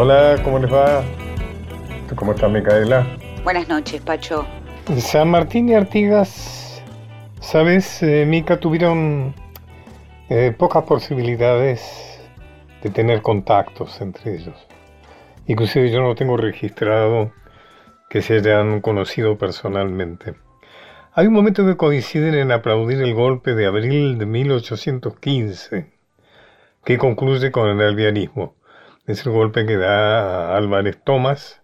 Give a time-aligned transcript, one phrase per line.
[0.00, 1.02] Hola, ¿cómo les va?
[2.14, 3.04] ¿Cómo está Micaela?
[3.42, 4.46] Buenas noches, Pacho.
[4.96, 6.80] San Martín y Artigas,
[7.40, 9.34] sabes, eh, Mica, tuvieron
[10.28, 12.20] eh, pocas posibilidades
[12.80, 14.68] de tener contactos entre ellos.
[15.48, 17.32] Inclusive yo no tengo registrado
[18.08, 20.36] que se hayan conocido personalmente.
[21.12, 25.90] Hay un momento que coinciden en aplaudir el golpe de abril de 1815,
[26.84, 28.57] que concluye con el albianismo.
[29.08, 31.62] Es el golpe que da Álvarez Tomás,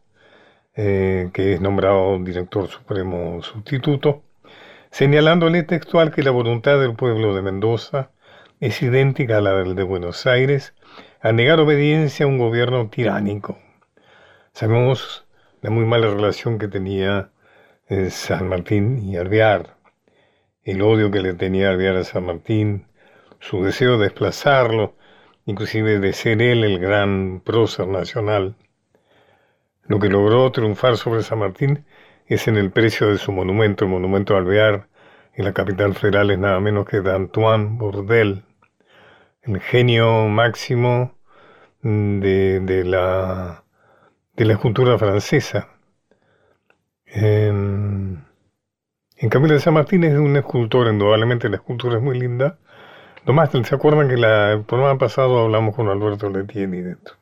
[0.77, 4.23] eh, que es nombrado director supremo sustituto,
[4.91, 8.13] señalándole textual que la voluntad del pueblo de Mendoza
[8.61, 10.73] es idéntica a la del de Buenos Aires,
[11.21, 13.59] a negar obediencia a un gobierno tiránico.
[14.55, 15.27] Sabemos
[15.61, 17.31] la muy mala relación que tenía
[17.91, 19.77] eh, San Martín y Alvear,
[20.63, 22.87] el odio que le tenía Alvear a San Martín,
[23.39, 24.97] su deseo de desplazarlo,
[25.47, 28.57] inclusive de ser él el gran prócer nacional.
[29.87, 31.85] Lo que logró triunfar sobre San Martín
[32.27, 34.89] es en el precio de su monumento, el monumento Alvear,
[35.35, 38.45] en la capital federal es nada menos que d'Antoine Bourdel,
[39.43, 41.19] el genio máximo
[41.83, 43.65] de, la,
[44.37, 45.69] de la escultura francesa.
[47.07, 48.25] En,
[49.17, 52.59] en cambio, de San Martín es un escultor, indudablemente la escultura es muy linda,
[53.27, 57.15] Nomás, ¿se acuerdan que la, el programa pasado hablamos con Alberto Letieni dentro?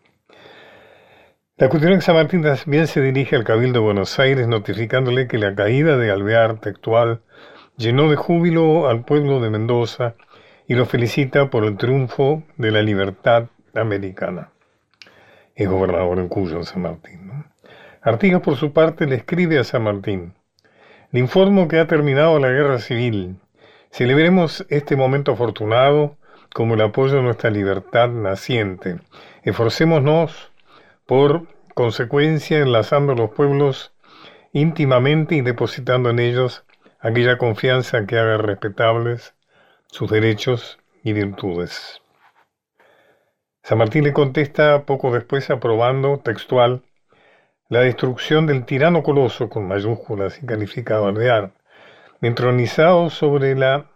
[1.56, 5.54] La cuestión San Martín también se dirige al Cabildo de Buenos Aires notificándole que la
[5.54, 7.20] caída de Alvear textual
[7.76, 10.16] llenó de júbilo al pueblo de Mendoza
[10.66, 14.50] y lo felicita por el triunfo de la libertad americana.
[15.54, 17.44] Es gobernador en Cuyo, San Martín.
[18.00, 20.34] Artigas, por su parte, le escribe a San Martín.
[21.12, 23.36] Le informo que ha terminado la guerra civil
[23.92, 26.16] Celebremos este momento afortunado
[26.54, 29.00] como el apoyo a nuestra libertad naciente.
[29.42, 30.50] Esforcémonos
[31.04, 33.92] por consecuencia enlazando los pueblos
[34.54, 36.64] íntimamente y depositando en ellos
[37.00, 39.34] aquella confianza que haga respetables
[39.88, 42.00] sus derechos y virtudes.
[43.62, 46.80] San Martín le contesta poco después aprobando textual
[47.68, 51.52] la destrucción del tirano coloso con mayúsculas y calificado alvear
[52.22, 53.86] entronizado sobre la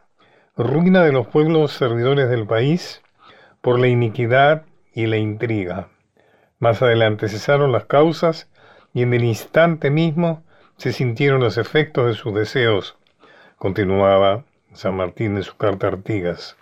[0.56, 3.02] ruina de los pueblos servidores del país
[3.60, 5.88] por la iniquidad y la intriga.
[6.58, 8.50] Más adelante cesaron las causas
[8.92, 10.44] y en el instante mismo
[10.76, 12.96] se sintieron los efectos de sus deseos,
[13.58, 16.56] continuaba San Martín en su carta Artigas.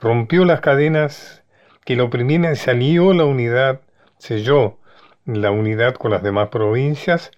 [0.00, 1.44] Rompió las cadenas
[1.84, 3.80] que lo oprimían y salió la unidad,
[4.18, 4.78] selló
[5.24, 7.30] la unidad con las demás provincias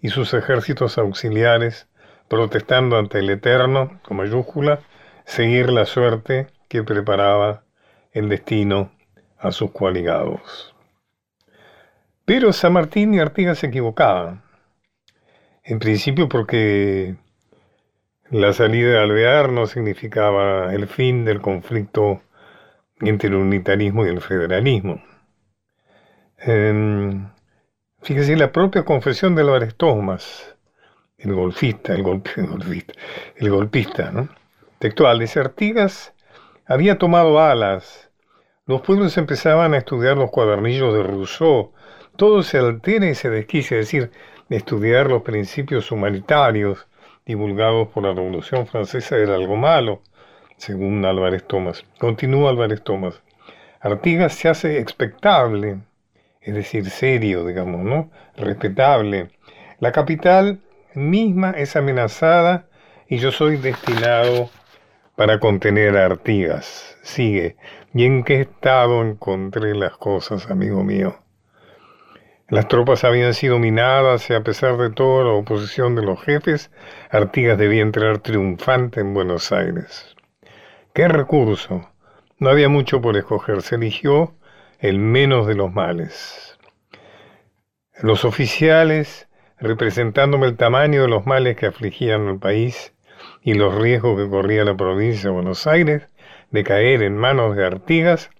[0.00, 1.88] y sus ejércitos auxiliares
[2.28, 4.80] protestando ante el Eterno, con mayúscula,
[5.24, 7.62] seguir la suerte que preparaba
[8.12, 8.90] el destino
[9.38, 10.74] a sus coaligados.
[12.24, 14.42] Pero San Martín y Artigas se equivocaban.
[15.62, 17.16] En principio porque
[18.30, 22.22] la salida de Alvear no significaba el fin del conflicto
[23.00, 25.02] entre el unitarismo y el federalismo.
[28.02, 30.55] fíjese la propia confesión de Álvarez Thomas
[31.18, 32.92] el golfista, el, golpista,
[33.36, 34.28] el golpista, ¿no?
[34.78, 36.12] Textual, dice Artigas
[36.66, 38.10] había tomado alas.
[38.66, 41.72] Los pueblos empezaban a estudiar los cuadernillos de Rousseau.
[42.16, 44.10] Todo se altera y se desquicia, es decir,
[44.50, 46.86] estudiar los principios humanitarios
[47.24, 50.02] divulgados por la Revolución Francesa era algo malo,
[50.56, 51.84] según Álvarez Tomás.
[51.98, 53.22] Continúa Álvarez Tomás.
[53.80, 55.78] Artigas se hace expectable,
[56.40, 58.10] es decir, serio, digamos, ¿no?
[58.36, 59.30] Respetable.
[59.78, 60.60] La capital
[60.96, 62.68] misma es amenazada
[63.08, 64.50] y yo soy destinado
[65.14, 66.98] para contener a Artigas.
[67.02, 67.56] Sigue.
[67.94, 71.16] ¿Y en qué estado encontré las cosas, amigo mío?
[72.48, 76.70] Las tropas habían sido minadas y a pesar de toda la oposición de los jefes,
[77.10, 80.14] Artigas debía entrar triunfante en Buenos Aires.
[80.94, 81.90] ¿Qué recurso?
[82.38, 84.34] No había mucho por escoger, se eligió
[84.78, 86.58] el menos de los males.
[88.00, 89.25] Los oficiales
[89.58, 92.94] representándome el tamaño de los males que afligían al país
[93.42, 96.08] y los riesgos que corría la provincia de Buenos Aires
[96.50, 98.30] de caer en manos de Artigas,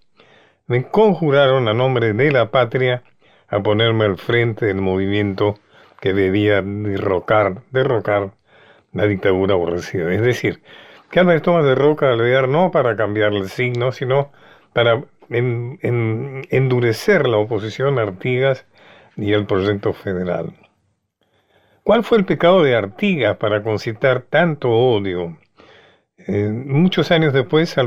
[0.67, 3.03] me conjuraron a nombre de la patria
[3.49, 5.59] a ponerme al frente del movimiento
[6.01, 8.33] que debía derrocar, derrocar
[8.93, 10.13] la dictadura aborrecida.
[10.13, 10.63] Es decir,
[11.11, 14.33] que Álvarez Tomás derroca al Alvear no para cambiar el signo, sino
[14.73, 18.67] para endurecer la oposición a Artigas
[19.17, 20.53] y al proyecto federal.
[21.87, 25.39] ¿Cuál fue el pecado de Artigas para concitar tanto odio?
[26.19, 27.87] Eh, muchos años después, al,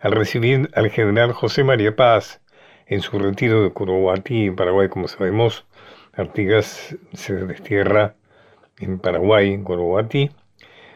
[0.00, 2.40] recibir al general José María Paz
[2.86, 5.66] en su retiro de Curuguatí, en Paraguay, como sabemos,
[6.12, 8.14] Artigas se destierra
[8.78, 9.64] en Paraguay, en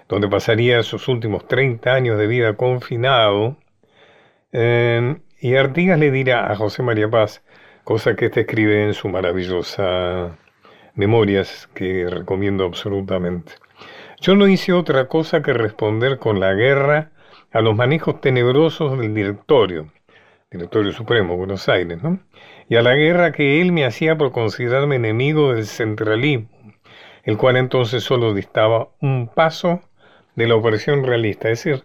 [0.08, 3.56] donde pasaría sus últimos 30 años de vida confinado.
[4.52, 7.42] Eh, y Artigas le dirá a José María Paz,
[7.82, 10.38] cosa que este escribe en su maravillosa
[10.94, 13.52] Memorias, que recomiendo absolutamente.
[14.20, 17.10] Yo no hice otra cosa que responder con la guerra
[17.50, 19.92] a los manejos tenebrosos del directorio,
[20.50, 22.20] directorio supremo, Buenos Aires, ¿no?
[22.68, 26.48] Y a la guerra que él me hacía por considerarme enemigo del centralismo,
[27.24, 29.80] el cual entonces solo distaba un paso
[30.36, 31.50] de la operación realista.
[31.50, 31.84] Es decir,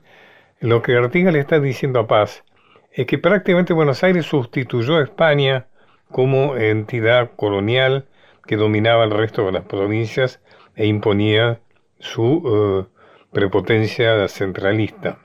[0.59, 2.43] lo que Artigas le está diciendo a Paz
[2.91, 5.67] es que prácticamente Buenos Aires sustituyó a España
[6.11, 8.05] como entidad colonial
[8.47, 10.41] que dominaba el resto de las provincias
[10.75, 11.59] e imponía
[11.99, 12.97] su eh,
[13.31, 15.19] prepotencia centralista.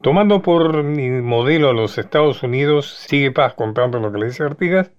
[0.00, 4.90] Tomando por modelo a los Estados Unidos, sigue Paz contando lo que le dice Artigas,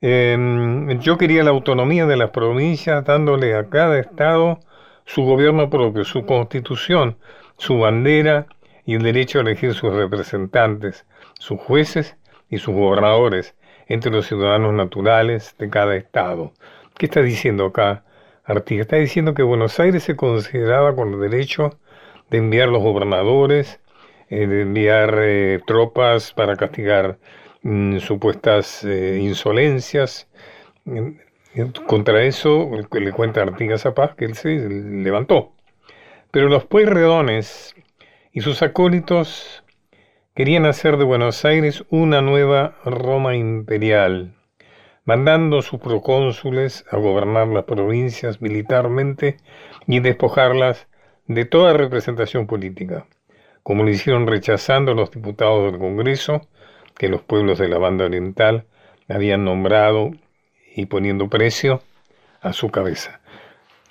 [0.00, 4.60] em, yo quería la autonomía de las provincias dándole a cada estado
[5.04, 7.16] su gobierno propio, su constitución,
[7.56, 8.46] su bandera
[8.84, 11.06] y el derecho a elegir sus representantes,
[11.38, 12.16] sus jueces
[12.48, 13.56] y sus gobernadores
[13.92, 16.52] entre los ciudadanos naturales de cada estado.
[16.96, 18.04] ¿Qué está diciendo acá
[18.44, 18.86] Artigas?
[18.86, 21.78] Está diciendo que Buenos Aires se consideraba con derecho
[22.30, 23.80] de enviar los gobernadores,
[24.30, 27.18] eh, de enviar eh, tropas para castigar
[27.62, 30.26] mm, supuestas eh, insolencias.
[31.86, 35.52] Contra eso le cuenta Artigas a Paz que él se levantó.
[36.30, 37.74] Pero los pueyrredones
[38.32, 39.61] y sus acólitos
[40.34, 44.34] querían hacer de Buenos Aires una nueva Roma imperial,
[45.04, 49.36] mandando sus procónsules a gobernar las provincias militarmente
[49.86, 50.88] y despojarlas
[51.26, 53.06] de toda representación política,
[53.62, 56.48] como lo hicieron rechazando los diputados del Congreso
[56.96, 58.64] que los pueblos de la banda oriental
[59.08, 60.12] habían nombrado
[60.74, 61.82] y poniendo precio
[62.40, 63.20] a su cabeza.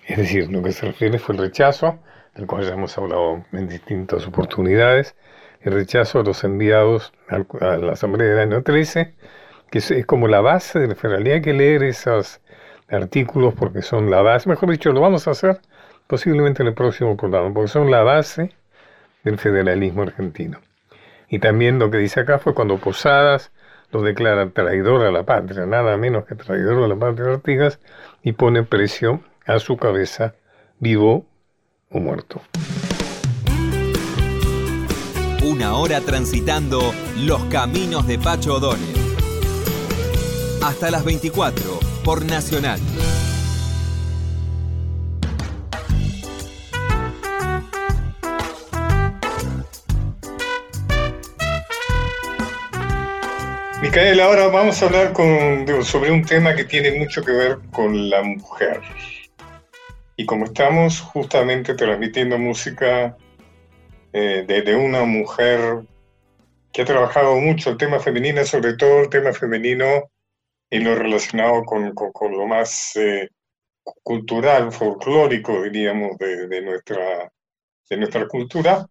[0.07, 1.99] Es decir, lo que se refiere fue el rechazo,
[2.33, 5.15] del cual ya hemos hablado en distintas oportunidades,
[5.63, 9.13] el rechazo a los enviados a la Asamblea del año 13,
[9.69, 11.35] que es, como la base del federalismo.
[11.35, 12.41] Hay que leer esos
[12.89, 15.61] artículos porque son la base, mejor dicho, lo vamos a hacer
[16.07, 18.53] posiblemente en el próximo programa, porque son la base
[19.23, 20.59] del federalismo argentino.
[21.29, 23.51] Y también lo que dice acá fue cuando Posadas
[23.91, 27.79] lo declara traidor a la patria, nada menos que traidor a la patria de Artigas,
[28.23, 30.33] y pone precio a su cabeza,
[30.79, 31.25] vivo
[31.89, 32.41] o muerto.
[35.43, 38.95] Una hora transitando los caminos de Pacho O'Donnell.
[40.61, 42.79] Hasta las 24 por Nacional.
[53.81, 55.11] Micael, ahora vamos a hablar
[55.83, 58.79] sobre un tema que tiene mucho que ver con la mujer.
[60.17, 63.17] Y como estamos justamente transmitiendo música
[64.13, 65.83] eh, de, una mujer
[66.71, 70.09] que ha trabajado mucho el tema femenino, sobre todo el tema femenino
[70.69, 73.29] y lo relacionado con, lo más eh,
[74.03, 77.31] cultural, folclórico, diríamos, de, nuestra,
[77.89, 78.85] de nuestra cultura.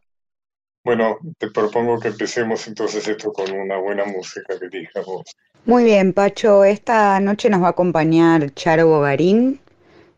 [0.84, 5.22] Bueno, te propongo que empecemos entonces esto con una buena música que digamos.
[5.66, 6.64] Muy bien, Pacho.
[6.64, 9.60] Esta noche nos va a acompañar Charo Bogarín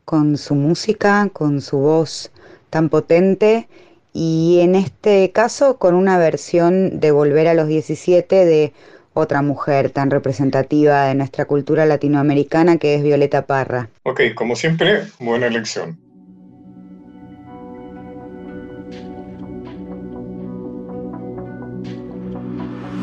[0.05, 2.31] con su música, con su voz
[2.71, 3.69] tan potente
[4.13, 8.73] y en este caso con una versión de Volver a los 17 de
[9.15, 13.91] otra mujer tan representativa de nuestra cultura latinoamericana que es Violeta Parra.
[14.05, 15.99] Ok, como siempre, buena elección.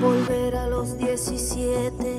[0.01, 2.18] Volver a los 17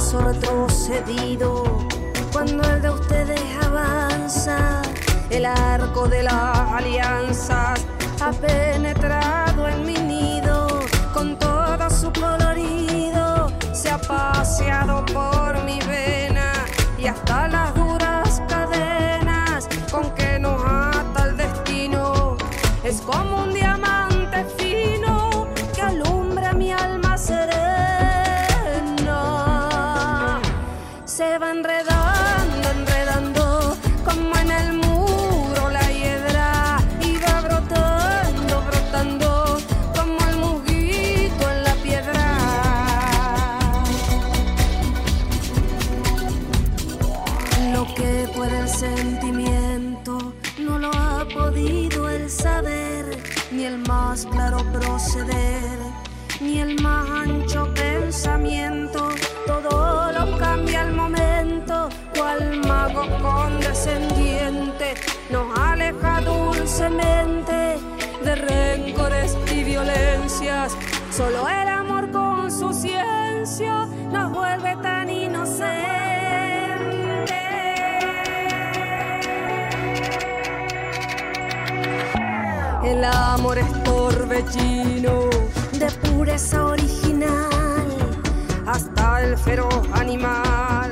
[0.00, 1.62] Paso retrocedido
[2.32, 4.80] cuando el de ustedes avanza.
[5.28, 7.84] El arco de las alianzas
[8.22, 10.80] ha penetrado en mi nido
[11.12, 13.52] con todo su colorido.
[13.74, 16.50] Se ha paseado por mi vena
[16.98, 17.74] y hasta las
[65.30, 67.78] nos aleja dulcemente
[68.24, 70.76] de rencores y violencias.
[71.10, 75.70] Solo el amor con su ciencia nos vuelve tan inocentes.
[82.84, 85.30] El amor es torbellino
[85.72, 87.86] de pureza original,
[88.66, 90.90] hasta el feroz animal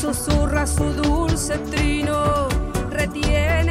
[0.00, 2.39] susurra su dulce trino,
[3.00, 3.69] retiene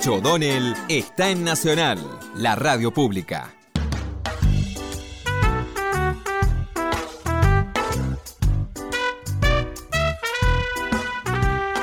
[0.00, 1.98] Pacho O'Donnell está en Nacional,
[2.34, 3.54] la radio pública.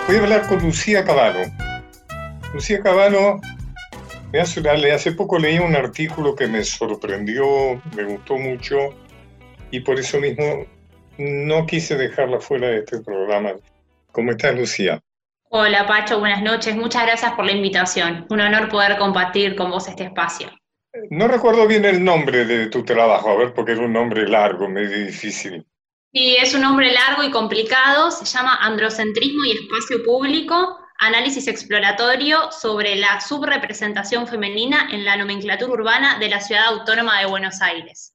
[0.07, 1.41] Voy a hablar con Lucía Cabano.
[2.55, 3.39] Lucía Cabano,
[4.33, 8.77] me hace, hace poco leí un artículo que me sorprendió, me gustó mucho
[9.69, 10.65] y por eso mismo
[11.19, 13.51] no quise dejarla fuera de este programa.
[14.11, 15.03] ¿Cómo estás, Lucía?
[15.49, 16.75] Hola Pacho, buenas noches.
[16.75, 18.25] Muchas gracias por la invitación.
[18.29, 20.49] Un honor poder compartir con vos este espacio.
[21.09, 24.67] No recuerdo bien el nombre de tu trabajo, a ver, porque era un nombre largo,
[24.67, 25.65] medio difícil.
[26.13, 28.11] Sí, es un nombre largo y complicado.
[28.11, 35.71] Se llama Androcentrismo y Espacio Público, análisis exploratorio sobre la subrepresentación femenina en la nomenclatura
[35.71, 38.13] urbana de la Ciudad Autónoma de Buenos Aires.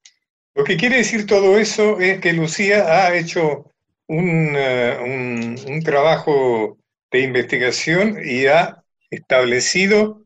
[0.54, 3.64] Lo que quiere decir todo eso es que Lucía ha hecho
[4.08, 6.76] un, eh, un- un trabajo
[7.12, 10.24] de investigación y ha establecido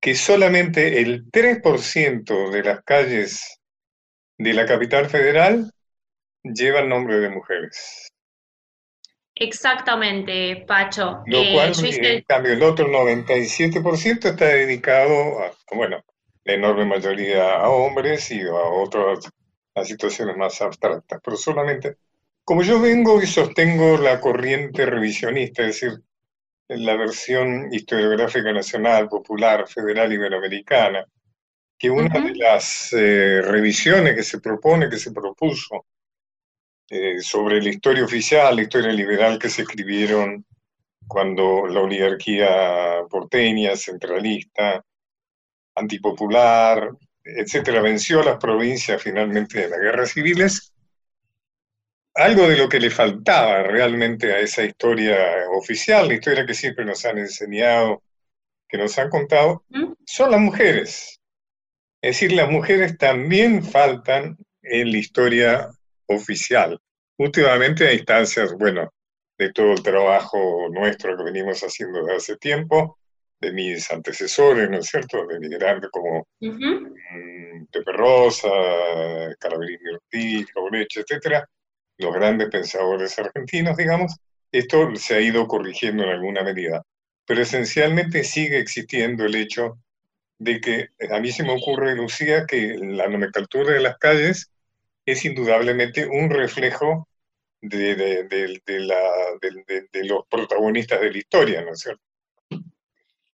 [0.00, 3.60] que solamente el 3% de las calles
[4.38, 5.72] de la capital federal
[6.44, 8.12] llevan nombre de mujeres.
[9.34, 11.22] Exactamente, Pacho.
[11.24, 16.02] Lo Eh, cual, hice- en cambio, el otro 97% está dedicado a, bueno,
[16.44, 19.28] la enorme mayoría a hombres y a otras
[19.74, 21.96] a situaciones más abstractas, pero solamente,
[22.44, 26.00] como yo vengo y sostengo la corriente revisionista, es decir,
[26.68, 31.04] la versión historiográfica nacional, popular, federal iberoamericana,
[31.78, 32.28] que una Ujú.
[32.28, 35.86] de las eh, revisiones que se propone, que se propuso
[36.88, 40.44] eh, sobre la historia oficial, la historia liberal que se escribieron
[41.06, 44.84] cuando la oligarquía porteña, centralista,
[45.74, 46.90] antipopular,
[47.24, 50.72] etcétera, venció a las provincias finalmente de las guerras civiles,
[52.14, 55.16] algo de lo que le faltaba realmente a esa historia
[55.52, 58.02] oficial, la historia que siempre nos han enseñado,
[58.68, 59.64] que nos han contado,
[60.06, 61.20] son las mujeres.
[62.02, 65.70] Es decir, las mujeres también faltan en la historia
[66.06, 66.78] oficial.
[67.18, 68.92] Últimamente a instancias, bueno,
[69.38, 72.98] de todo el trabajo nuestro que venimos haciendo desde hace tiempo,
[73.40, 76.58] de mis antecesores, ¿no es cierto?, de migrantes como Ujú.
[76.58, 78.48] mm, Pepe Rosa,
[79.38, 81.48] Caraberini Ortiz, Jaureche, etcétera,
[82.00, 84.16] los grandes pensadores argentinos, digamos,
[84.52, 86.82] esto se ha ido corrigiendo en alguna medida.
[87.26, 89.78] Pero esencialmente sigue existiendo el hecho
[90.38, 94.50] de que a mí se me ocurre, Lucía, que la nomenclatura de las calles
[95.06, 97.08] es indudablemente un reflejo
[97.62, 98.24] de, de-
[100.04, 102.02] los protagonistas de la historia, ¿no es cierto?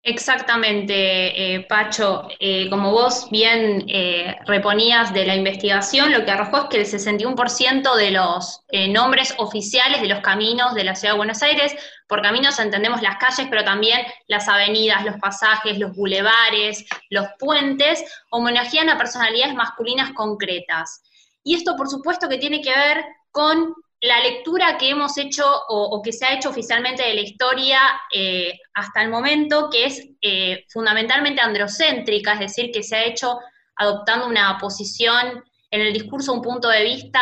[0.07, 2.27] Exactamente, eh, Pacho.
[2.39, 6.85] Eh, como vos bien eh, reponías de la investigación, lo que arrojó es que el
[6.85, 11.75] 61% de los eh, nombres oficiales de los caminos de la Ciudad de Buenos Aires,
[12.07, 18.05] por caminos entendemos las calles, pero también las avenidas, los pasajes, los bulevares, los puentes,
[18.29, 21.01] homenajean a personalidades masculinas concretas.
[21.43, 26.01] Y esto, por supuesto, que tiene que ver con la lectura que hemos hecho o,
[26.01, 27.79] que se ha hecho oficialmente de la historia
[28.13, 33.39] eh, hasta el momento, que es eh, fundamentalmente androcéntrica, es decir, que se ha hecho
[33.77, 37.21] adoptando una posición en el discurso, un punto de vista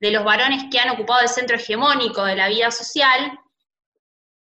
[0.00, 3.38] de los varones que han ocupado el centro hegemónico de la vida social,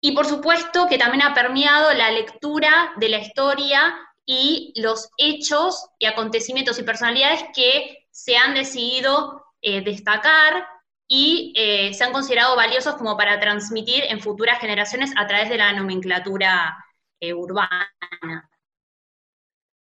[0.02, 3.96] y por supuesto que también ha permeado la lectura de la historia
[4.26, 10.68] y los hechos y acontecimientos y personalidades que se han decidido eh, destacar
[11.12, 15.58] y eh, se han considerado valiosos como para transmitir en futuras generaciones a través de
[15.58, 16.86] la nomenclatura
[17.20, 18.48] eh, urbana.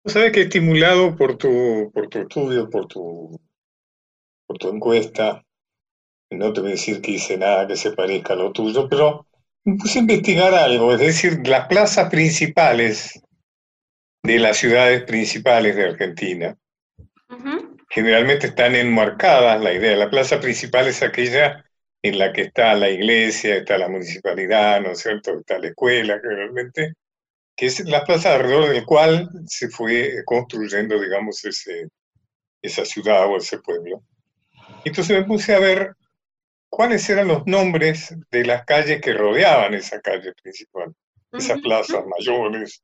[0.07, 3.39] Sabes que estimulado por tu, por tu estudio, por tu,
[4.47, 5.45] por tu encuesta,
[6.31, 9.27] no te voy a decir que hice nada que se parezca a lo tuyo, pero
[9.65, 13.23] me puse a investigar algo, es decir, las plazas principales
[14.23, 16.57] de las ciudades principales de Argentina
[17.89, 21.65] generalmente están enmarcadas, la idea, la plaza principal es aquella
[22.03, 25.39] en la que está la iglesia, está la municipalidad, ¿no es cierto?
[25.39, 26.95] Está la escuela, generalmente,
[27.57, 31.89] que es la plaza alrededor del cual se fue construyendo, digamos, ese,
[32.63, 34.03] esa ciudad o ese pueblo.
[34.85, 35.95] Entonces me puse a ver
[36.69, 40.95] cuáles eran los nombres de las calles que rodeaban esa calle principal,
[41.33, 42.83] esas plazas mayores.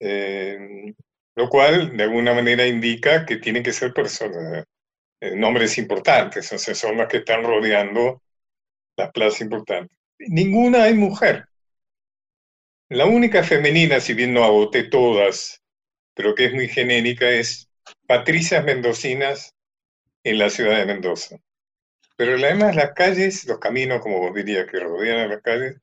[0.00, 0.92] Eh,
[1.34, 4.64] lo cual de alguna manera indica que tienen que ser personas,
[5.20, 8.22] eh, nombres importantes, o son las que están rodeando
[8.96, 9.96] las plazas importantes.
[10.18, 11.46] Ninguna hay mujer.
[12.88, 15.62] La única femenina, si bien no agoté todas,
[16.14, 17.68] pero que es muy genérica, es
[18.06, 19.54] Patricias Mendocinas
[20.24, 21.38] en la ciudad de Mendoza.
[22.16, 25.80] Pero además las calles, los caminos, como vos dirías, que rodean a las calles,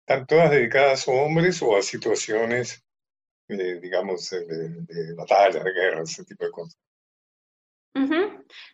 [0.00, 2.81] están todas dedicadas a hombres o a situaciones
[3.56, 6.78] digamos, de, batalla, de guerra, ese tipo de cosas.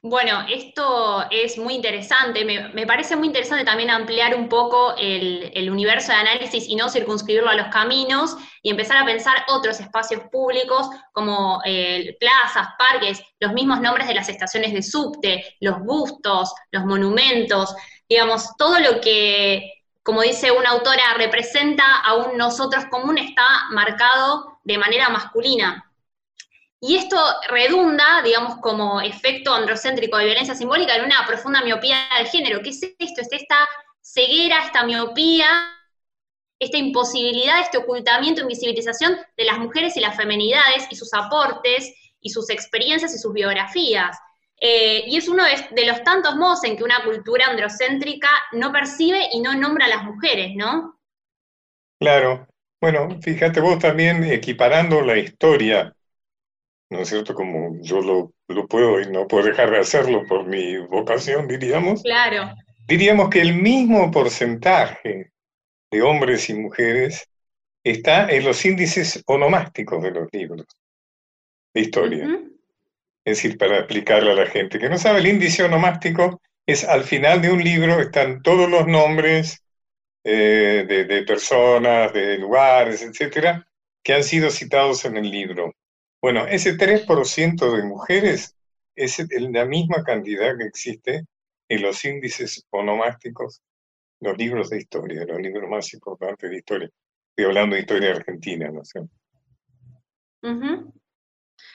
[0.03, 2.45] Bueno, esto es muy interesante.
[2.45, 7.51] Me, parece muy interesante también ampliar un poco el, universo de análisis y no circunscribirlo
[7.51, 13.53] a los caminos y empezar a pensar otros espacios públicos como eh, plazas, parques, los
[13.53, 17.75] mismos nombres de las estaciones de subte, los bustos, los monumentos,
[18.09, 19.78] digamos, todo lo que
[20.09, 25.93] como dice una autora, representa a un nosotros común, está marcado de manera masculina.
[26.81, 32.25] Y esto redunda, digamos, como efecto androcéntrico de violencia simbólica en una profunda miopía de
[32.25, 32.63] género.
[32.63, 33.21] ¿Qué es esto?
[33.21, 33.69] Es esta
[34.01, 35.47] ceguera, esta miopía,
[36.59, 42.31] esta imposibilidad, este ocultamiento, invisibilización de las mujeres y las femenidades y sus aportes y
[42.31, 44.17] sus experiencias y sus biografías.
[44.61, 49.29] Eh, y es uno de, los tantos modos en que una cultura androcéntrica no percibe
[49.33, 50.99] y no nombra a las mujeres, ¿no?
[52.01, 52.47] Claro.
[52.81, 55.95] Bueno, fíjate vos también equiparando la historia,
[56.91, 57.35] ¿no es cierto?
[57.35, 62.03] Como yo lo, lo puedo y no puedo dejar de hacerlo por mi vocación, diríamos.
[62.03, 62.53] Claro.
[62.87, 65.33] Diríamos que el mismo porcentaje
[65.91, 67.29] de hombres y mujeres
[67.85, 70.67] está en los índices onomásticos de los libros
[71.75, 72.41] de historia.
[73.29, 77.05] Es decir, para explicarle a la gente que no sabe, el índice onomástico es al
[77.05, 79.63] final de un libro están todos los nombres
[80.25, 83.69] eh, de, personas, de lugares, etcétera,
[84.03, 85.75] que han sido citados en el libro.
[86.23, 88.57] Bueno, ese 3% de mujeres
[88.97, 91.27] es la misma cantidad que existe
[91.69, 93.61] en los índices onomásticos,
[94.21, 96.91] los libros de historia, los libros más importantes de historia.
[97.29, 99.01] Estoy hablando de historia argentina, ¿no sé.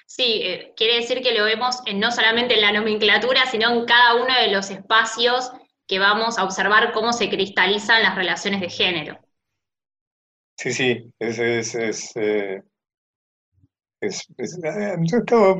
[0.06, 4.16] Sí, eh, quiere decir que lo vemos no solamente en la nomenclatura, sino en cada
[4.16, 5.52] uno de los espacios
[5.88, 9.20] que vamos a observar cómo se cristalizan las relaciones de género.
[10.56, 11.40] Sí, sí, es,
[11.76, 12.62] es, eh,
[14.02, 14.10] eh,
[15.02, 15.56] yo estaba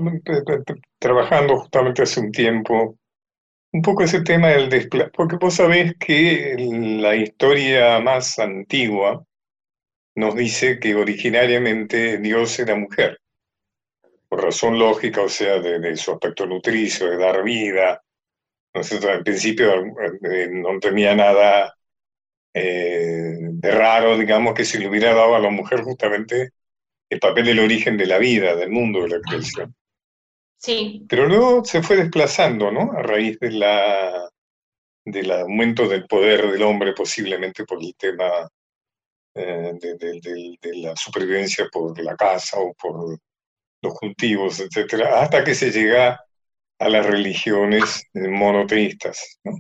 [1.00, 2.98] trabajando justamente hace un tiempo
[3.74, 6.56] un poco ese tema del desplazamiento, porque vos sabés que
[7.02, 9.26] la historia más antigua
[10.16, 13.20] nos dice que originariamente Dios era mujer
[14.34, 18.02] por razón lógica, o sea, de, su aspecto nutricio, de dar vida.
[18.74, 21.76] Entonces, en principio eh, no tenía nada
[22.52, 26.50] eh, de raro, digamos, que se le hubiera dado a la mujer justamente
[27.12, 29.76] el papel del origen de la vida, del mundo de la creación.
[30.58, 31.06] Sí.
[31.08, 32.92] Pero luego se fue desplazando, ¿no?
[32.92, 34.32] A raíz de la,
[35.06, 38.50] del aumento del poder del hombre, posiblemente por el tema
[39.36, 43.20] eh, de, la supervivencia por la casa o por
[43.84, 46.20] los cultivos, etcétera, hasta que se llega
[46.80, 49.54] a las religiones monoteístas, ¿no?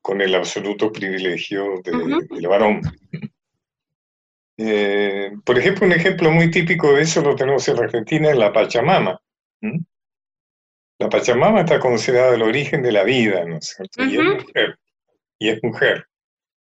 [0.00, 2.80] con el absoluto privilegio del varón.
[4.58, 8.52] Eh, por ejemplo, un ejemplo muy típico de eso lo tenemos en Argentina, en la
[8.52, 9.20] Pachamama.
[10.98, 14.04] La Pachamama está considerada el origen de la vida, ¿no es cierto?
[14.04, 14.78] Y es mujer.
[15.38, 16.06] y es mujer.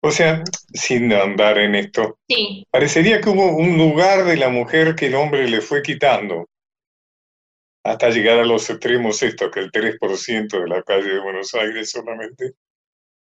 [0.01, 4.95] O sea, sin andar en esto, Sí, parecería que hubo un lugar de la mujer
[4.95, 6.49] que el hombre le fue quitando,
[7.87, 11.91] hasta llegar a los extremos estos, que el 3% de la calle de Buenos Aires
[11.91, 12.53] solamente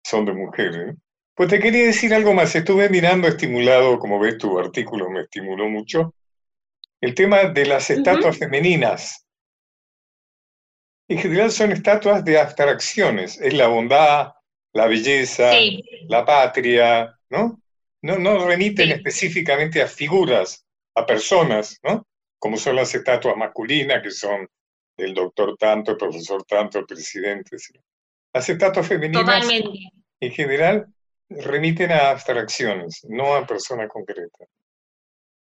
[0.04, 0.96] son de mujeres.
[1.34, 5.70] Pues te quería decir algo más, estuve mirando estimulado, como ves tu artículo me estimuló
[5.70, 6.14] mucho,
[7.00, 9.26] el tema de las estatuas femeninas.
[11.08, 14.34] En general son estatuas de abstracciones, es la bondad,
[14.74, 17.62] la belleza, sí, la patria, ¿no?
[18.02, 18.94] No, no remiten Sí.
[18.94, 22.06] específicamente a figuras, a personas, ¿no?
[22.40, 24.48] Como son las estatuas masculinas, que son
[24.98, 27.60] el doctor tanto, el profesor tanto, el presidente.
[27.60, 27.74] ¿sí?
[28.34, 29.80] Las estatuas femeninas, totalmente.
[30.20, 30.88] en general,
[31.30, 34.48] remiten a abstracciones, no a personas concretas.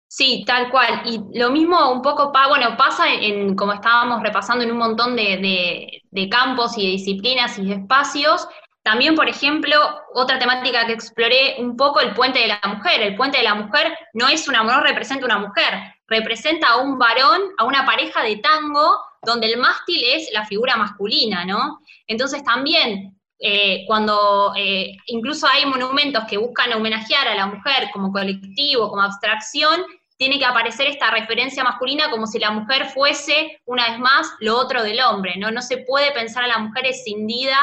[0.08, 1.02] Sí, tal cual.
[1.06, 5.38] Y lo mismo un poco, bueno, pasa en, como estábamos repasando, en un montón de,
[5.38, 8.48] de- de campos y de disciplinas y de espacios.
[8.82, 9.76] También, por ejemplo,
[10.14, 13.02] otra temática que exploré un poco, el puente de la mujer.
[13.02, 15.74] El puente de la mujer no es una, no representa una mujer,
[16.08, 20.78] representa a un varón, a una pareja de tango, donde el mástil es la figura
[20.78, 21.80] masculina, ¿no?
[22.08, 28.12] Entonces también eh, cuando eh, incluso hay monumentos que buscan homenajear a la mujer como
[28.12, 29.82] colectivo, como abstracción,
[30.18, 34.58] tiene que aparecer esta referencia masculina como si la mujer fuese, una vez más, lo
[34.58, 35.52] otro del hombre, ¿no?
[35.52, 37.58] No se puede pensar a la mujer escindida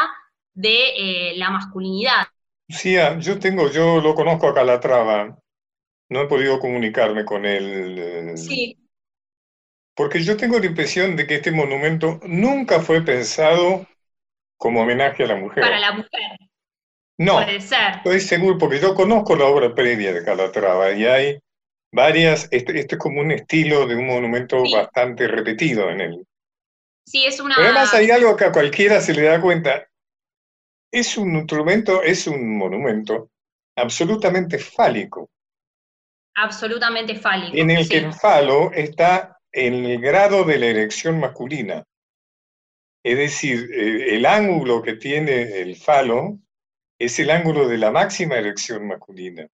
[0.52, 2.26] de eh, la masculinidad.
[2.68, 5.38] Lucía, yo tengo, yo lo conozco a Calatrava,
[6.12, 8.76] no he podido comunicarme con él, eh, Sí,
[9.94, 13.86] porque yo tengo la impresión de que este monumento nunca fue pensado
[14.58, 15.62] como homenaje a la mujer.
[15.62, 16.22] para la mujer,
[17.18, 17.96] No, puede ser.
[17.96, 21.38] estoy seguro, porque yo conozco la obra previa de Calatrava y hay
[21.92, 24.72] varias, este, este es como un estilo de un monumento Sí.
[24.72, 26.26] bastante repetido en él.
[27.06, 27.56] Sí, es una...
[27.56, 29.86] Pero además hay algo que a cualquiera se le da cuenta.
[30.92, 33.30] Es un instrumento, es un monumento
[33.76, 35.30] absolutamente fálico,
[36.34, 37.56] absolutamente fálico.
[37.56, 37.90] en el sí.
[37.90, 41.84] que el falo está en el grado de la erección masculina.
[43.04, 46.38] Es decir, el ángulo que tiene el falo
[46.98, 49.48] es el ángulo de la máxima erección masculina.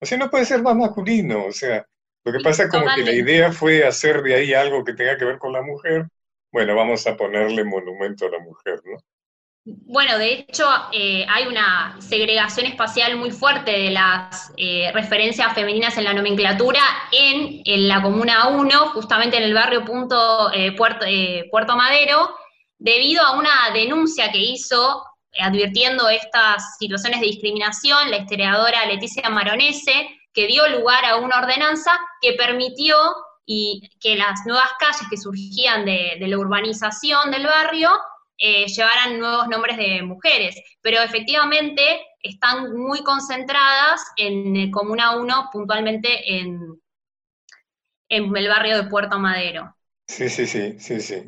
[0.00, 1.44] O sea, no puede ser más masculino.
[1.44, 1.86] O sea,
[2.24, 5.16] lo que pasa es como que la idea fue hacer de ahí algo que tenga
[5.16, 6.08] que ver con la mujer.
[6.50, 8.98] Bueno, vamos a ponerle monumento a la mujer, ¿no?
[9.64, 15.96] Bueno, de hecho, eh, hay una segregación espacial muy fuerte de las eh, referencias femeninas
[15.96, 16.80] en la nomenclatura
[17.12, 22.34] en, la Comuna 1, justamente en el barrio Punto, eh, Puerto, eh, Puerto Madero,
[22.76, 25.04] debido a una denuncia que hizo
[25.38, 31.92] advirtiendo estas situaciones de discriminación la historiadora Leticia Maronese, que dio lugar a una ordenanza
[32.20, 32.96] que permitió
[33.46, 37.90] y que las nuevas calles que surgían de la urbanización del barrio
[38.42, 41.82] eh, llevaran nuevos nombres de mujeres, pero efectivamente
[42.22, 46.58] están muy concentradas en eh, Comuna 1, puntualmente en,
[48.08, 49.74] en el barrio de Puerto Madero.
[50.06, 51.24] Sí, sí, sí, sí, sí.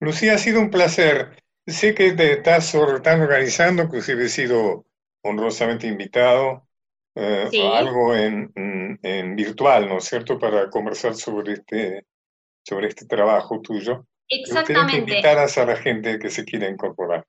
[0.00, 1.42] Lucía, ha sido un placer.
[1.66, 4.86] Sé que te estás, or- estás organizando, inclusive he sido
[5.22, 6.68] honrosamente invitado
[7.14, 7.58] eh, Sí.
[7.58, 12.06] a algo en, en- en virtual, ¿no es cierto?, para conversar sobre este,
[12.64, 14.06] sobre este trabajo tuyo.
[14.28, 14.98] Que Exactamente.
[14.98, 17.24] invitaras a la gente que se quiera incorporar.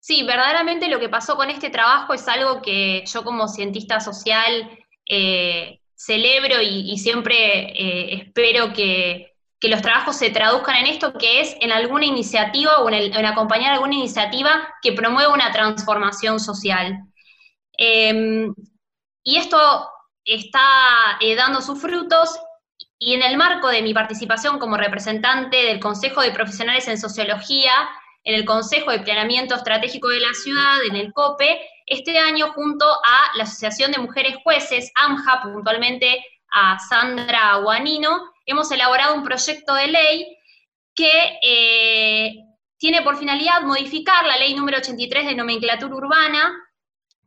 [0.00, 4.70] Sí, verdaderamente lo que pasó con este trabajo es algo que yo como cientista social
[5.06, 7.36] eh, celebro y, y siempre
[7.78, 12.78] eh, espero que, que los trabajos se traduzcan en esto, que es en alguna iniciativa
[12.78, 16.98] o en, el- en acompañar alguna iniciativa que promueva una transformación social.
[17.76, 18.46] Eh,
[19.22, 19.58] y esto
[20.24, 22.38] está eh, dando sus frutos
[23.02, 27.72] y en el marco de mi participación como representante del Consejo de Profesionales en Sociología,
[28.24, 32.84] en el Consejo de Planeamiento Estratégico de la Ciudad, en el COPE, este año junto
[32.86, 39.74] a la Asociación de Mujeres Jueces, AMJA, puntualmente a Sandra Guanino, hemos elaborado un proyecto
[39.74, 40.36] de ley
[40.94, 42.34] que eh,
[42.76, 46.52] tiene por finalidad modificar la ley número 83 de nomenclatura urbana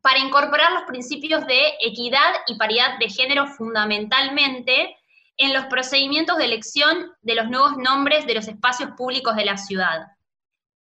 [0.01, 4.95] para incorporar los principios de equidad y paridad de género fundamentalmente
[5.37, 9.57] en los procedimientos de elección de los nuevos nombres de los espacios públicos de la
[9.57, 10.07] ciudad.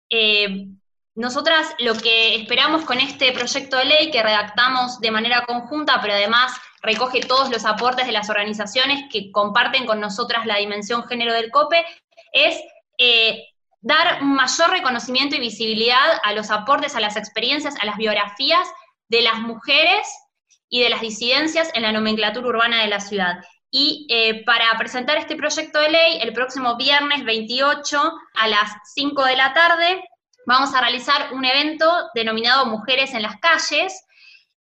[0.09, 0.67] Eh,
[1.15, 6.13] nosotras lo que esperamos con este proyecto de ley que redactamos de manera conjunta, pero
[6.13, 11.33] además recoge todos los aportes de las organizaciones que comparten con nosotras la dimensión género
[11.33, 11.83] del COPE,
[12.31, 12.61] es
[12.99, 13.45] eh,
[13.81, 18.67] dar mayor reconocimiento y visibilidad a los aportes, a las experiencias, a las biografías
[19.09, 20.07] de las mujeres
[20.69, 23.43] y de las disidencias en la nomenclatura urbana de la ciudad.
[23.69, 29.25] Y eh, para presentar este proyecto de ley, el próximo viernes 28 a las 5
[29.25, 30.03] de la tarde,
[30.45, 34.05] vamos a realizar un evento denominado Mujeres en las Calles,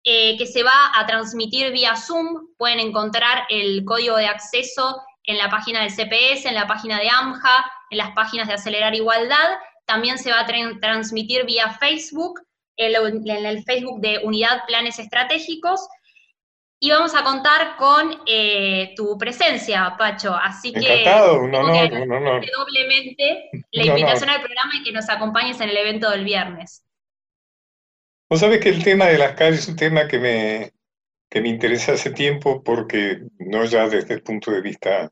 [0.04, 2.48] eh, que se va a transmitir vía Zoom.
[2.56, 7.08] Pueden encontrar el código de acceso en la página del CPS, en la página de
[7.08, 9.58] AMJA, en las páginas de Acelerar Igualdad.
[9.86, 10.46] También se va a
[10.80, 12.40] transmitir vía Facebook,
[12.76, 15.86] en el Facebook de Unidad Planes Estratégicos.
[16.84, 20.34] Y vamos a contar con eh, tu presencia, Pacho.
[20.34, 21.02] Así que.
[21.32, 22.44] un honor, un honor.
[22.44, 26.84] Doblemente la invitación al programa y que nos acompañes en el evento del viernes.
[28.28, 30.72] Vos sabés que el tema de las calles es un tema que me,
[31.30, 35.10] que me interesa hace tiempo porque no ya desde el punto de vista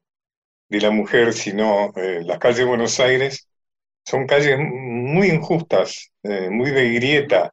[0.68, 3.48] de la mujer, sino eh, las calles de Buenos Aires
[4.04, 7.50] son calles muy injustas, eh, muy de grieta,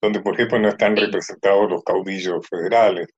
[0.00, 3.08] donde por ejemplo no están representados los caudillos federales.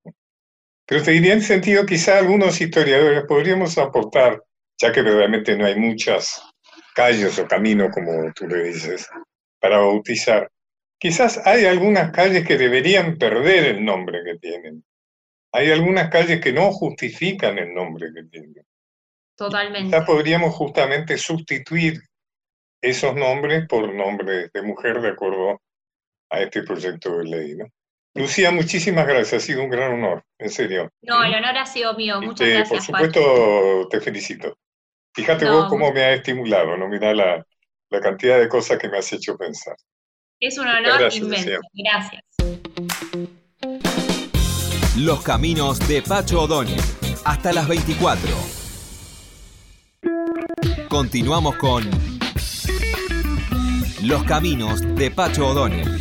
[0.89, 4.43] Pero te diría en sentido, quizá algunos historiadores podríamos aportar,
[4.81, 6.43] ya que verdaderamente no hay muchas
[6.95, 9.07] calles o caminos, como tú le dices,
[9.61, 10.51] para bautizar.
[10.99, 14.83] Quizás hay algunas calles que deberían perder el nombre que tienen.
[15.53, 18.65] Hay algunas calles que no justifican el nombre que tienen.
[19.37, 19.91] Totalmente.
[19.91, 22.01] Quizás podríamos justamente sustituir
[22.81, 25.61] esos nombres por nombres de mujer de acuerdo
[26.31, 27.57] a este proyecto de ley.
[27.57, 27.67] ¿no?
[28.19, 30.91] Lucía, muchísimas gracias, ha sido un gran honor, en serio.
[31.03, 32.69] No, el honor ha sido mío, muchas gracias.
[32.69, 34.59] Por supuesto, te felicito.
[35.15, 36.89] Fíjate vos cómo me ha estimulado, ¿no?
[36.89, 37.45] Mira la,
[37.91, 39.77] la cantidad de cosas que me has hecho pensar.
[40.41, 41.61] Es un honor inmenso.
[41.75, 42.23] Gracias.
[44.97, 46.81] Los caminos de Pacho O'Donnell.
[47.25, 48.31] Hasta las 24.
[50.89, 51.85] Continuamos con
[54.03, 55.98] Los caminos de Pacho O'Donnell.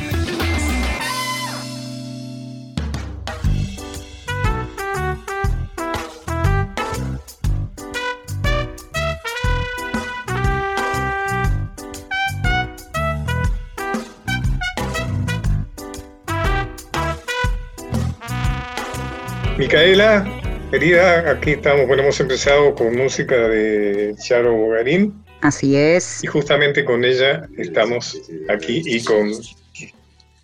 [19.68, 20.26] Micaela,
[20.72, 25.26] querida, aquí estamos, bueno, hemos empezado con música de Charo Bogarín.
[25.42, 26.24] Así es.
[26.24, 29.30] Y justamente con ella estamos aquí y con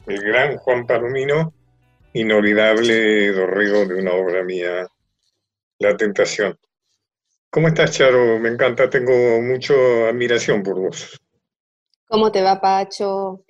[0.07, 1.53] el gran Juan Palomino,
[2.11, 4.89] inolvidable dorrego de una obra mía,
[5.79, 6.59] La Tentación.
[7.49, 8.37] ¿Cómo estás, Charo?
[8.39, 9.73] Me encanta, tengo mucha
[10.09, 11.17] admiración por vos.
[12.09, 13.45] ¿Cómo te va, Pacho?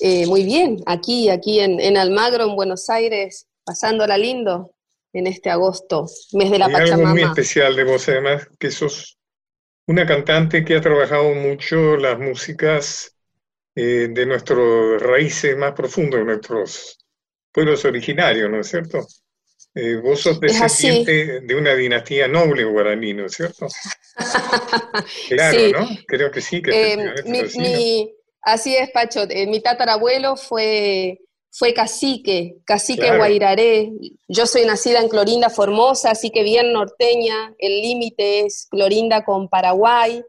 [0.00, 4.73] Eh, muy bien, aquí, aquí en, en Almagro, en Buenos Aires, pasándola lindo
[5.14, 9.16] en este agosto, mes de la Hay Algo muy especial de vos, además, que sos
[9.86, 13.16] una cantante que ha trabajado mucho las músicas
[13.76, 16.98] eh, de nuestros raíces más profundos, de nuestros
[17.52, 19.06] pueblos originarios, ¿no es cierto?
[19.76, 23.68] Eh, vos sos descendiente de una dinastía noble guaraní, ¿no es cierto?
[25.28, 25.88] claro, ¿no?
[26.08, 26.60] Creo que sí.
[26.60, 29.26] Que eh, así es, Pacho.
[29.46, 31.20] mi tatarabuelo fue
[31.56, 33.92] fue cacique, cacique Guairaré.
[34.26, 37.54] Yo soy nacida en Clorinda, Formosa, así que bien norteña.
[37.58, 40.24] El límite es Clorinda con Paraguay.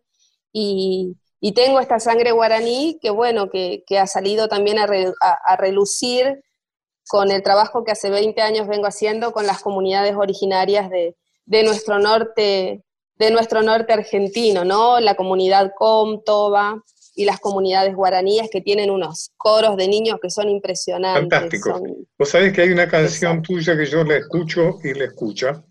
[0.53, 1.17] Y,
[1.55, 6.43] tengo esta sangre guaraní que, bueno, que, ha salido también a, relucir
[7.07, 11.63] con el trabajo que hace 20 años vengo haciendo con las comunidades originarias de, de
[11.63, 12.83] nuestro norte
[13.17, 14.99] de nuestro norte argentino, ¿no?
[14.99, 16.83] La comunidad Comtoba,
[17.15, 21.21] y las comunidades guaraníes que tienen unos coros de niños que son impresionantes.
[21.21, 21.82] Fantástico.
[22.19, 25.63] Vos sabés que hay una canción tuya que yo la escucho y la escucha,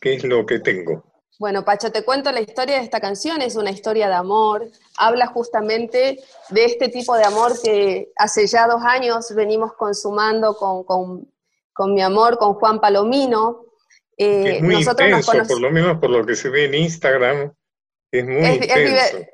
[0.00, 1.04] que es lo que tengo.
[1.40, 5.26] Bueno, Pacho, te cuento la historia de esta canción, es una historia de amor, habla
[5.26, 10.84] justamente de este tipo de amor que hace ya dos años venimos consumando con,
[11.72, 13.64] con, mi amor, con Juan Palomino.
[14.16, 17.52] Eh, es muy intenso, por lo menos por lo que se ve en Instagram,
[18.12, 19.18] es muy intenso.
[19.18, 19.33] es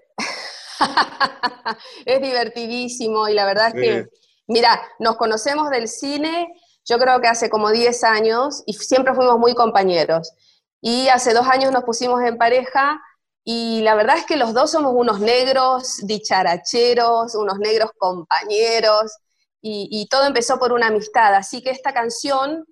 [2.20, 4.06] divertidísimo y la verdad es que,
[4.46, 6.48] mira, nos conocemos del cine,
[6.84, 10.32] yo creo que hace como 10 años y siempre fuimos muy compañeros.
[10.82, 13.00] Y hace dos años nos pusimos en pareja
[13.44, 19.12] y la verdad es que los dos somos unos negros dicharacheros, unos negros compañeros
[19.62, 21.34] y, todo empezó por una amistad.
[21.34, 22.64] Así que esta canción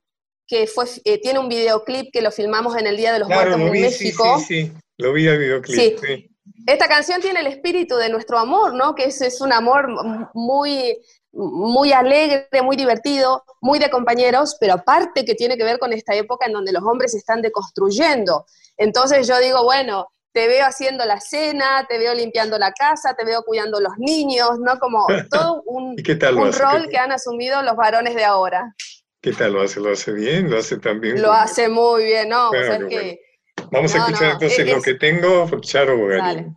[0.46, 3.60] que fue, eh, tiene un videoclip que lo filmamos en el Día de los Muertos
[3.60, 4.38] en México.
[4.38, 5.98] Sí, sí, sí, lo vi el videoclip.
[6.00, 6.27] Sí.
[6.66, 8.94] Esta canción tiene el espíritu de nuestro amor, ¿no?
[8.94, 9.88] Que es, es un amor
[10.34, 10.98] muy,
[11.32, 16.14] muy alegre, muy divertido, muy de compañeros, pero aparte que tiene que ver con esta
[16.14, 18.46] época en donde los hombres se están deconstruyendo.
[18.76, 23.24] Entonces yo digo, bueno, te veo haciendo la cena, te veo limpiando la casa, te
[23.24, 24.78] veo cuidando los niños, ¿no?
[24.78, 28.74] Como todo un, un rol que han asumido los varones de ahora.
[29.20, 29.80] ¿Qué tal lo hace?
[29.80, 30.50] ¿Lo hace bien?
[30.50, 31.20] ¿Lo hace también?
[31.20, 32.50] Lo hace muy bien, ¿no?
[32.50, 33.20] que
[33.70, 36.56] Vamos a escuchar entonces lo que tengo por Charo Bogarín.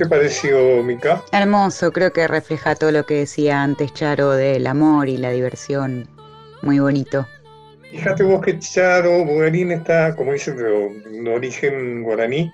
[0.00, 1.22] Te pareció, Mica?
[1.30, 6.08] Hermoso, creo que refleja todo lo que decía antes Charo del amor y la diversión.
[6.62, 7.28] Muy bonito.
[7.90, 12.50] Fíjate vos que Charo Bogarín está, como dicen, de, origen guaraní,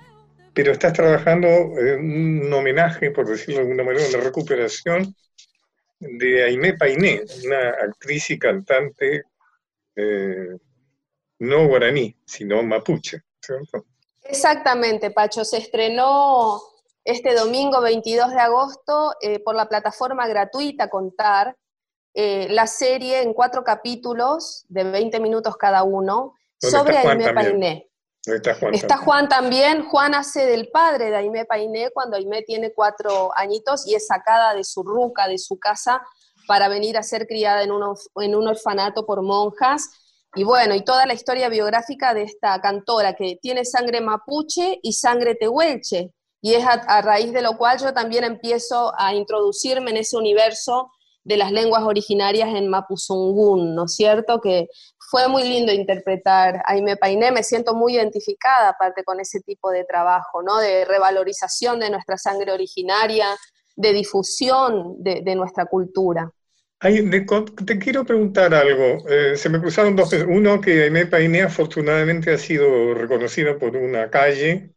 [0.53, 5.15] pero estás trabajando en un homenaje, por decirlo de alguna manera, en la recuperación
[6.01, 9.23] de Aimé Painé, una actriz y cantante
[9.95, 10.57] eh,
[11.39, 13.85] no guaraní, sino mapuche, ¿cierto?
[14.21, 15.45] Exactamente, Pacho.
[15.45, 16.59] Se estrenó
[17.07, 21.55] este domingo 22 de agosto eh, por la plataforma gratuita Contar,
[22.13, 27.89] eh, la serie en cuatro capítulos de 20 minutos cada uno sobre Aimé Painé.
[28.25, 29.85] Está Juan, está Juan también.
[29.85, 34.53] Juan hace del padre de Aimé Painé cuando Aimé tiene cuatro añitos y es sacada
[34.53, 36.01] de su ruca, de su casa,
[36.45, 39.89] para venir a ser criada en un, en un orfanato por monjas.
[40.35, 44.91] Y bueno, y toda la historia biográfica de esta cantora que tiene sangre mapuche y
[44.91, 49.97] sangre tehuelche, y es a, raíz de lo cual yo también empiezo a introducirme en
[49.97, 50.91] ese universo
[51.23, 54.39] de las lenguas originarias en Mapuzungún, ¿no es cierto?
[54.39, 54.67] Que
[55.09, 59.69] fue muy lindo interpretar a Aime Painé, me siento muy identificada aparte con ese tipo
[59.71, 60.59] de trabajo, ¿no?
[60.59, 63.27] De revalorización de nuestra sangre originaria,
[63.75, 66.31] de difusión de, nuestra cultura.
[66.79, 69.05] te quiero preguntar algo.
[69.09, 70.13] Eh, se me cruzaron dos.
[70.13, 74.76] Uno, que Aime Painé afortunadamente ha sido reconocida por una calle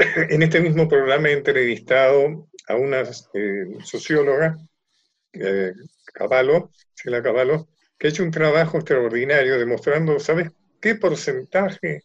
[0.30, 3.02] en este mismo programa he entrevistado a una
[3.34, 4.56] eh, socióloga,
[5.32, 5.72] eh,
[6.12, 6.70] Cavallo,
[7.22, 12.02] Cavallo, que ha hecho un trabajo extraordinario demostrando, ¿sabes qué porcentaje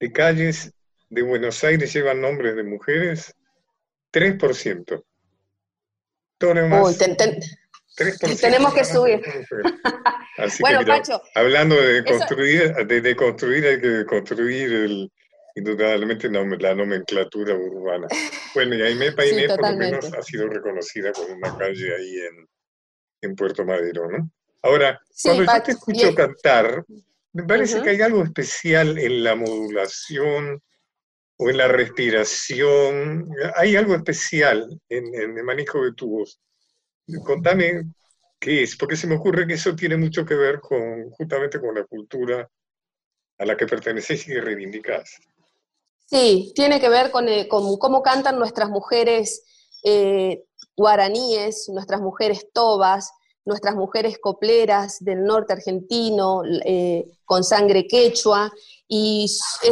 [0.00, 0.72] de calles
[1.10, 3.34] de Buenos Aires llevan nombres de mujeres?
[4.12, 5.04] 3%.
[6.38, 9.20] Todo lo demás, 3% tenemos que subir.
[10.60, 15.12] bueno, Pacho, hablando de construir, de, de construir, hay que construir el,
[15.58, 18.06] indudablemente la nomenclatura urbana.
[18.54, 22.48] Bueno, y Aimé Painé por lo menos ha sido reconocida con una calle ahí en,
[23.20, 24.30] en Puerto Madero, ¿no?
[24.62, 26.84] Ahora, cuando yo te escucho cantar,
[27.34, 30.60] me parece que hay algo especial en la modulación
[31.36, 36.40] o en la respiración, hay algo especial en, en el manejo de tu voz.
[37.24, 37.84] Contame
[38.40, 41.74] qué es, porque se me ocurre que eso tiene mucho que ver con justamente con
[41.74, 42.48] la cultura
[43.38, 45.20] a la que perteneces y reivindicás.
[46.10, 49.44] Sí, tiene que ver con, eh, cómo cantan nuestras mujeres
[49.84, 50.42] eh,
[50.74, 53.12] guaraníes, nuestras mujeres tobas,
[53.44, 58.50] nuestras mujeres copleras del norte argentino, eh, con sangre quechua,
[58.90, 59.26] y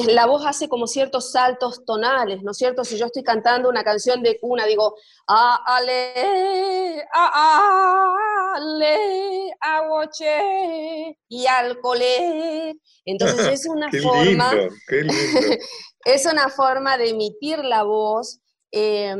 [0.08, 2.84] la voz hace como ciertos saltos tonales, ¿no es cierto?
[2.84, 4.94] Si yo estoy cantando una canción de cuna, digo,
[5.26, 8.14] a ale, a
[8.56, 12.76] ale, aguache y alcoholé.
[13.06, 14.52] Entonces es una forma,
[16.04, 18.40] es una forma de emitir la voz.
[18.70, 19.16] Eh,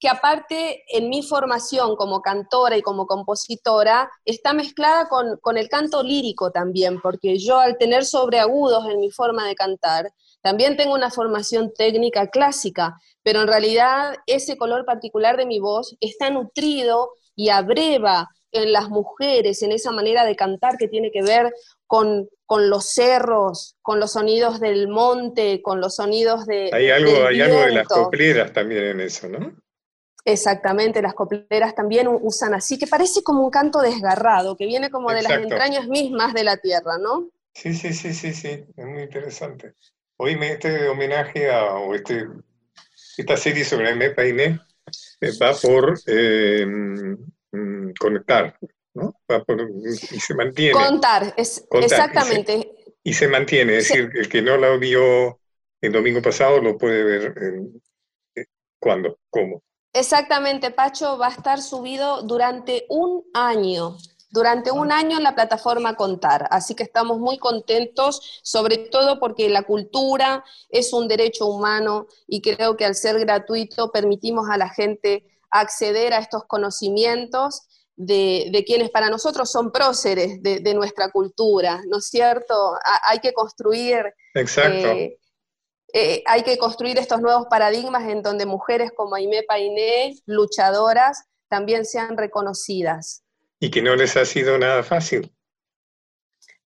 [0.00, 6.02] que aparte en mi formación como cantora y como compositora está mezclada con, el canto
[6.02, 11.10] lírico también, porque yo al tener sobreagudos en mi forma de cantar, también tengo una
[11.10, 17.50] formación técnica clásica, pero en realidad ese color particular de mi voz está nutrido y
[17.50, 21.52] abreva en las mujeres, en esa manera de cantar que tiene que ver
[21.86, 26.70] con, los cerros, con los sonidos del monte, con los sonidos de...
[26.72, 29.54] Hay algo, hay algo de las copleras también en eso, ¿no?
[30.32, 35.10] Exactamente, las copleras también usan así, que parece como un canto desgarrado, que viene como
[35.10, 37.30] de las entrañas mismas de la tierra, ¿no?
[37.52, 39.74] Sí, sí, sí, sí, sí, es muy interesante.
[40.16, 42.28] Hoy me este homenaje a, o este,
[43.16, 44.10] esta serie sobre M.
[44.10, 44.60] Painé
[45.20, 48.56] eh, va por eh, mm, conectar,
[48.94, 49.14] ¿no?
[49.30, 50.72] Va por, y se mantiene.
[50.72, 52.70] Contar, es, exactamente.
[53.02, 55.40] Y se, mantiene, es decir, el que no la vio
[55.80, 57.34] el domingo pasado lo puede ver
[58.36, 58.44] eh,
[58.78, 59.62] cuándo, cómo.
[59.92, 63.96] Exactamente, Pacho va a estar subido durante un año,
[64.30, 66.46] durante un año en la plataforma Contar.
[66.50, 72.40] Así que estamos muy contentos, sobre todo porque la cultura es un derecho humano y
[72.40, 77.62] creo que al ser gratuito permitimos a la gente acceder a estos conocimientos
[77.96, 82.54] de, quienes para nosotros son próceres de, nuestra cultura, ¿no es cierto?
[83.04, 84.88] hay que construir Exacto.
[84.88, 85.18] Eh,
[85.92, 91.84] eh, hay que construir estos nuevos paradigmas en donde mujeres como Aimé Painé, luchadoras, también
[91.84, 93.24] sean reconocidas.
[93.58, 95.32] Y que no les ha sido nada fácil.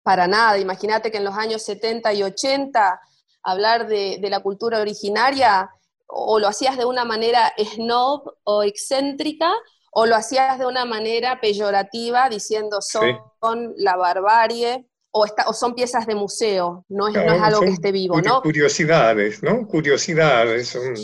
[0.02, 3.00] Para nada, imagínate que en los años 70 y 80
[3.42, 5.70] hablar de, la cultura originaria
[6.06, 9.50] o lo hacías de una manera snob o excéntrica
[9.90, 14.86] o lo hacías de una manera peyorativa diciendo son la barbarie
[15.16, 18.42] o, son piezas de museo, no es, algo que esté vivo, ¿no?
[18.42, 19.66] Curiosidades, ¿no?
[19.66, 20.94] Curiosidades, son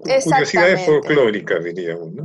[0.00, 2.24] curiosidades folclóricas, diríamos, ¿no?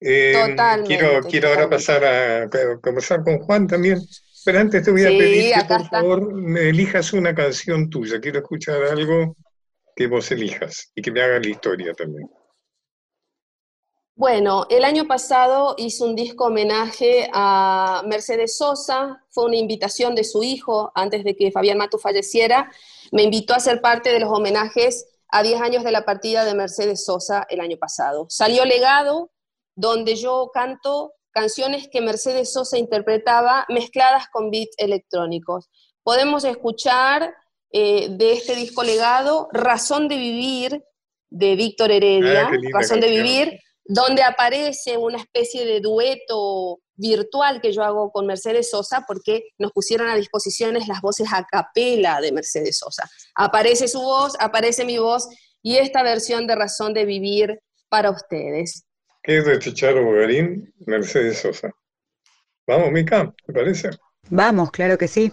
[0.00, 0.98] Eh, totalmente.
[0.98, 2.50] Quiero, quiero ahora pasar a,
[2.80, 3.98] conversar con Juan también,
[4.44, 8.40] pero antes te voy a pedir que por favor me elijas una canción tuya, quiero
[8.40, 9.34] escuchar algo
[9.96, 12.28] que vos elijas y que me haga la historia también.
[14.20, 20.24] Bueno, el año pasado hice un disco homenaje a Mercedes Sosa, fue una invitación de
[20.24, 22.70] su hijo antes de que Fabián Matu falleciera,
[23.12, 26.54] me invitó a ser parte de los homenajes a 10 años de la partida de
[26.54, 28.26] Mercedes Sosa el año pasado.
[28.28, 29.30] Salió Legado,
[29.74, 35.70] donde yo canto canciones que Mercedes Sosa interpretaba mezcladas con beats electrónicos.
[36.02, 37.34] Podemos escuchar
[37.72, 40.84] eh, de este disco Legado Razón de Vivir
[41.30, 43.60] de Víctor Heredia, ah, Razón de Vivir
[43.92, 49.72] donde aparece una especie de dueto virtual que yo hago con Mercedes Sosa porque nos
[49.72, 53.10] pusieron a disposición las voces a capela de Mercedes Sosa.
[53.34, 55.28] Aparece su voz, aparece mi voz
[55.60, 58.84] y esta versión de Razón de Vivir para ustedes.
[59.24, 61.72] ¿Qué es de Chicharo Bogarín, Mercedes Sosa?
[62.68, 63.90] Vamos, Mica, ¿te parece?
[64.28, 65.32] Vamos, claro que sí.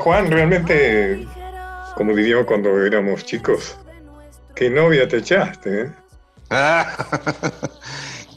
[0.00, 1.26] Juan, realmente,
[1.94, 3.76] como diríamos cuando éramos chicos,
[4.54, 5.92] qué novia te echaste, ¿eh?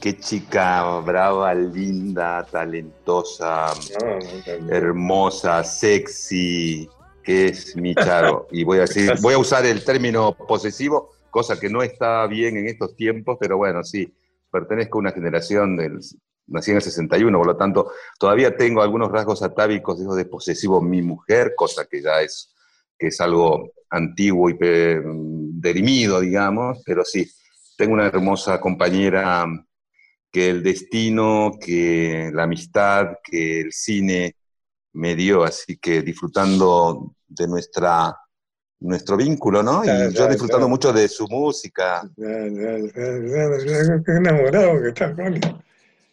[0.02, 3.68] qué chica brava, linda, talentosa,
[4.70, 6.90] hermosa, sexy,
[7.24, 8.46] que es mi Charo.
[8.52, 12.58] Y voy a decir, voy a usar el término posesivo, cosa que no está bien
[12.58, 14.14] en estos tiempos, pero bueno, sí,
[14.52, 16.00] pertenezco a una generación del
[16.48, 21.02] nací en el 61, por lo tanto, todavía tengo algunos rasgos atávicos de posesivo mi
[21.02, 22.54] mujer, cosa que ya es,
[22.98, 27.30] que es algo antiguo y derimido, digamos, pero sí,
[27.78, 29.46] tengo una hermosa compañera
[30.32, 34.36] que el destino, que la amistad, que el cine
[34.94, 38.18] me dio, así que disfrutando de nuestra
[38.80, 39.84] nuestro vínculo, ¿no?
[39.84, 42.02] Y yo disfrutando mucho de su música.
[44.06, 45.40] Qué enamorado que estás, Juan.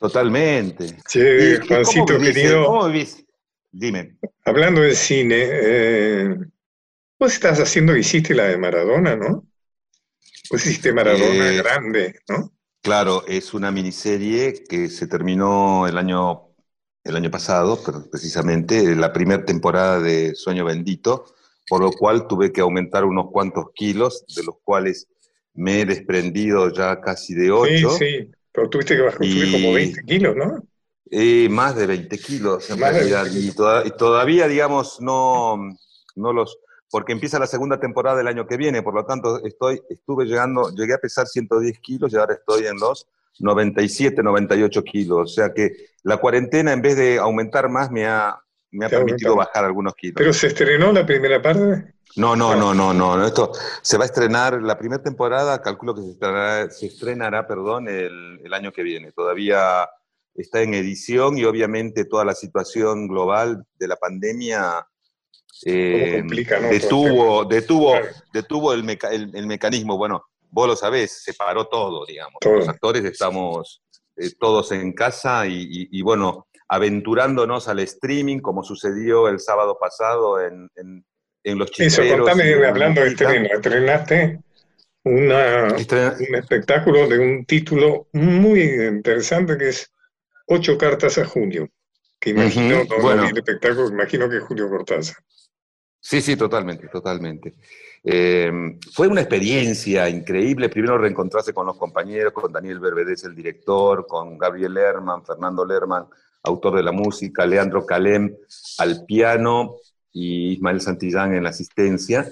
[0.01, 0.96] Totalmente.
[1.07, 2.64] Che, Juancito querido.
[2.64, 3.22] ¿Cómo vivís?
[3.70, 4.16] Dime.
[4.46, 6.36] Hablando del cine, eh,
[7.18, 9.46] vos estás haciendo, hiciste la de Maradona, ¿no?
[10.51, 12.51] Vos hiciste Maradona Eh, grande, ¿no?
[12.82, 16.48] Claro, es una miniserie que se terminó el año,
[17.05, 21.26] el año pasado, pero precisamente, la primera temporada de Sueño Bendito,
[21.68, 25.09] por lo cual tuve que aumentar unos cuantos kilos, de los cuales
[25.53, 27.90] me he desprendido ya casi de 8.
[27.90, 28.30] Sí, sí.
[28.53, 30.62] Pero tuviste que bajar subir como Y- 20 kilos, ¿no?
[31.12, 33.24] Eh, más de 20 kilos en Más realidad.
[33.24, 35.57] 20 Y, toda- y todavía, digamos, no,
[36.16, 36.59] no los.
[36.90, 40.70] Porque empieza la segunda temporada del año que viene, por lo tanto, estoy, estuve llegando,
[40.74, 43.07] llegué a pesar 110 kilos y ahora estoy en los
[43.38, 45.30] 97, 98 kilos.
[45.30, 45.70] O sea que
[46.03, 48.36] la cuarentena, en vez de aumentar más, me ha,
[48.72, 49.36] me ha permitido aumentado.
[49.36, 50.14] bajar algunos kilos.
[50.16, 51.94] Pero se estrenó la primera parte.
[52.16, 53.26] No, no, no, no, no, no.
[53.26, 53.52] Esto
[53.82, 58.40] se va a estrenar la primera temporada, calculo que se estrenará, se estrenará perdón, el,
[58.44, 59.12] el año que viene.
[59.12, 59.88] Todavía
[60.34, 64.86] está en edición y obviamente toda la situación global de la pandemia
[65.66, 66.68] eh, complica, ¿no?
[66.68, 68.06] detuvo, detuvo, Claro.
[68.32, 69.96] detuvo el, meca- el- el mecanismo.
[69.96, 72.34] Bueno, vos lo sabés, se paró todo, digamos.
[72.40, 72.54] Todo.
[72.56, 73.82] Los actores estamos
[74.16, 79.76] eh, todos en casa y, y- y, bueno, aventurándonos al streaming, como sucedió el sábado
[79.78, 81.04] pasado en, en-
[81.45, 83.49] en Los Eso, contame, en hablando de estreno.
[83.53, 84.41] Estrenaste
[85.05, 89.93] una, un espectáculo de un título muy interesante que es
[90.47, 91.68] Ocho cartas a Julio.
[92.18, 93.22] Que imagino, bueno.
[93.22, 95.16] vi el espectáculo, imagino que es Julio Cortázar.
[95.99, 97.55] Sí, sí, totalmente, totalmente.
[98.03, 98.51] Eh,
[98.93, 100.68] fue una experiencia increíble.
[100.68, 106.07] Primero reencontrarse con los compañeros, con Daniel Berbedes, el director, con Gabriel Lerman, Fernando Lerman,
[106.43, 108.34] autor de la música, Leandro Calem
[108.78, 109.76] al piano
[110.12, 112.28] y Ismael Santillán en la asistencia.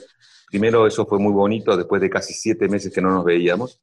[0.51, 3.81] Primero eso fue muy bonito, después de casi siete meses que no nos veíamos.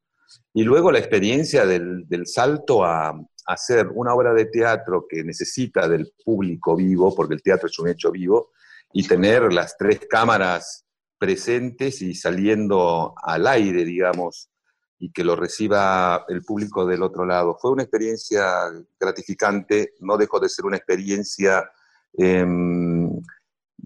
[0.53, 5.23] Y luego la experiencia del, del salto a, a hacer una obra de teatro que
[5.23, 8.51] necesita del público vivo, porque el teatro es un hecho vivo,
[8.93, 10.85] y tener las tres cámaras
[11.17, 14.49] presentes y saliendo al aire, digamos,
[14.97, 17.57] y que lo reciba el público del otro lado.
[17.59, 21.69] Fue una experiencia gratificante, no dejó de ser una experiencia
[22.13, 23.04] em,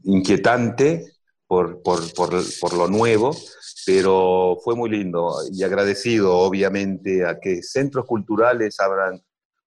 [0.04, 1.14] inquietante
[1.48, 3.36] por, por- por- por lo nuevo,
[3.86, 9.22] pero fue muy lindo y agradecido, obviamente, a que centros culturales abran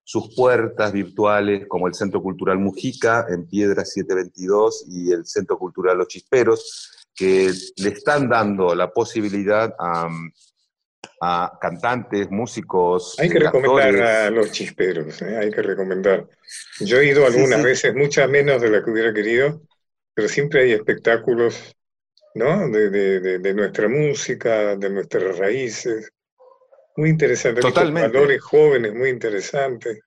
[0.04, 5.96] sus puertas virtuales, como el Centro Cultural Mujica en Piedra 722 y el Centro Cultural
[5.98, 10.08] Los Chisperos, que le están dando la posibilidad a,
[11.20, 14.08] a cantantes, músicos, Hay que recomendar actores.
[14.26, 15.36] a los chisperos, ¿eh?
[15.38, 16.28] hay que recomendar.
[16.80, 17.64] Yo he ido algunas sí.
[17.64, 19.62] veces, muchas menos de las que hubiera querido,
[20.14, 21.74] pero siempre hay espectáculos,
[22.34, 22.68] ¿no?
[22.68, 26.10] De, de- de- nuestra música, de nuestras raíces.
[26.96, 27.60] Muy interesante.
[27.60, 28.08] Totalmente.
[28.12, 30.00] Valores jóvenes, muy interesantes.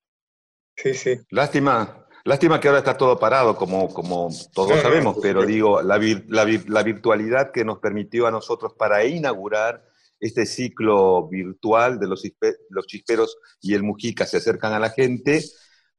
[0.75, 1.19] Sí, sí.
[1.29, 5.97] Lástima, lástima que ahora está todo parado, como, como todos No, sabemos, pero digo, la,
[5.97, 9.83] vir- la vir- la virtualidad que nos permitió a nosotros para inaugurar
[10.19, 12.23] este ciclo virtual de los,
[12.69, 15.43] los chisperos y el Mujica se acercan a la gente,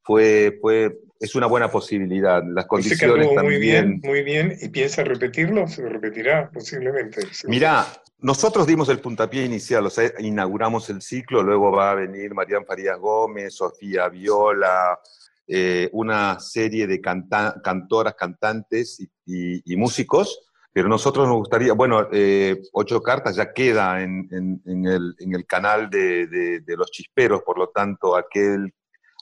[0.02, 2.42] fue, fue, es una buena posibilidad.
[2.46, 4.00] Las condiciones anduvo muy bien, también.
[4.04, 7.20] muy bien, y piensa repetirlo, se repetirá posiblemente.
[7.32, 7.48] seguro.
[7.54, 7.86] Mirá,
[8.18, 12.64] nosotros dimos el puntapié inicial, o sea, inauguramos el ciclo, luego va a venir Marian
[12.64, 14.98] Farías Gómez, Sofía Viola,
[15.46, 20.40] eh, una serie de canta- cantoras, cantantes y, y- y músicos,
[20.72, 25.34] pero nosotros nos gustaría, bueno, eh, Ocho Cartas ya queda en, en- en el, en
[25.34, 28.74] el canal de, de- de los chisperos, por lo tanto, aquel,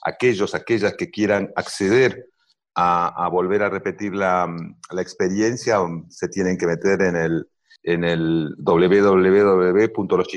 [0.05, 2.27] aquellos, aquellas que quieran acceder
[2.75, 4.47] a, a volver a repetir la,
[4.91, 7.47] la experiencia, um, se tienen que meter en el,
[7.83, 8.49] en el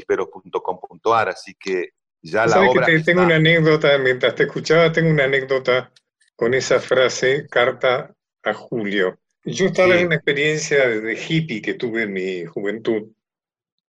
[0.08, 1.90] www.loschisperos.com.ar, así que
[2.22, 5.92] ya la ¿Sabes que obra te- tengo una anécdota, mientras te escuchaba, tengo una anécdota
[6.36, 9.18] con esa frase, carta a Julio.
[9.44, 10.00] Yo estaba Sí.
[10.00, 13.08] en una experiencia de hippie que tuve en mi juventud,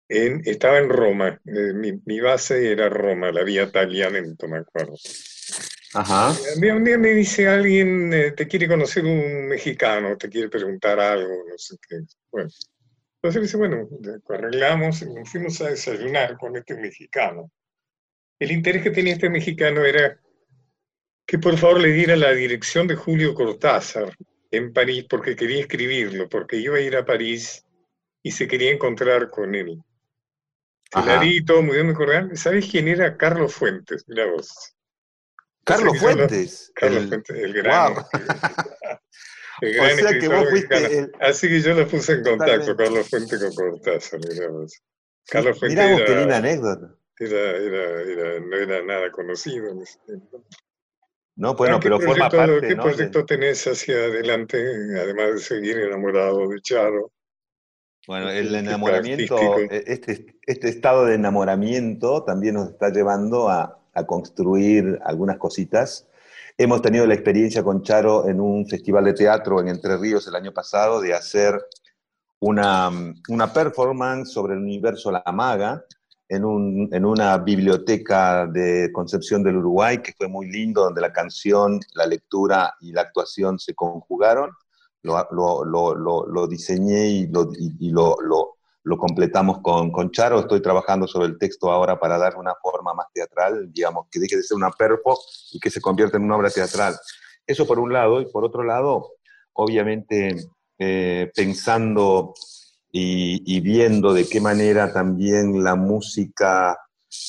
[0.07, 1.73] en, estaba en Roma, eh,
[2.05, 4.95] mi, base era Roma, la vía Tagliamento, me acuerdo.
[5.93, 6.35] Ajá.
[6.55, 11.45] Un día me dice alguien, eh, te quiere conocer un mexicano, te quiere preguntar algo,
[11.49, 12.01] no sé qué.
[12.31, 12.49] Bueno,
[13.15, 13.89] entonces dice, bueno,
[14.29, 17.51] arreglamos y fuimos a desayunar con este mexicano.
[18.39, 20.19] El interés que tenía este mexicano era
[21.25, 24.15] que por favor le diera la dirección de Julio Cortázar
[24.51, 27.65] en París porque quería escribirlo, porque iba a ir a París
[28.23, 29.81] y se quería encontrar con él.
[30.89, 34.05] Clarito, muy bien me ¿Sabes quién era Carlos Fuentes?
[34.07, 34.75] Mira vos.
[35.69, 36.71] Carlos Fuentes.
[36.75, 37.95] Carlos Fuentes, el gran.
[39.61, 43.09] El gran o sea que vos fuiste Así que yo lo puse en contacto, Carlos
[43.09, 44.81] Fuentes con Cortázar, mira vos.
[45.27, 45.77] Carlos Fuentes.
[45.77, 46.95] Mirá vos, qué linda anécdota.
[47.19, 50.45] Era, era, era, no era nada conocido en ese tiempo.
[51.35, 52.67] No, bueno, pero forma parte.
[52.67, 54.57] ¿Qué proyecto tenés hacia adelante,
[54.97, 57.11] además de seguir enamorado de Charo?
[58.07, 64.99] Bueno, el enamoramiento, e, este, este estado de enamoramiento también nos está llevando a, construir
[65.03, 66.07] algunas cositas.
[66.57, 70.35] Hemos tenido la experiencia con Charo en un festival de teatro en Entre Ríos el
[70.35, 71.59] año pasado de hacer
[72.39, 72.89] una,
[73.29, 75.83] una performance sobre el universo La Maga
[76.27, 81.11] en, un, en, una biblioteca de Concepción del Uruguay, que fue muy lindo, donde la
[81.11, 84.51] canción, la lectura y la actuación se conjugaron
[85.03, 88.57] lo, lo, lo, lo diseñé y, lo, y lo,
[88.97, 90.39] completamos con, con, Charo.
[90.39, 94.37] Estoy trabajando sobre el texto ahora para darle una forma más teatral, digamos, que deje
[94.37, 95.19] de ser una perfo
[95.51, 96.95] y que se convierta en una obra teatral.
[97.45, 99.13] Eso por un lado, y por otro lado,
[99.53, 100.35] obviamente
[100.77, 102.33] eh, pensando
[102.91, 106.77] y, y, viendo de qué manera también la música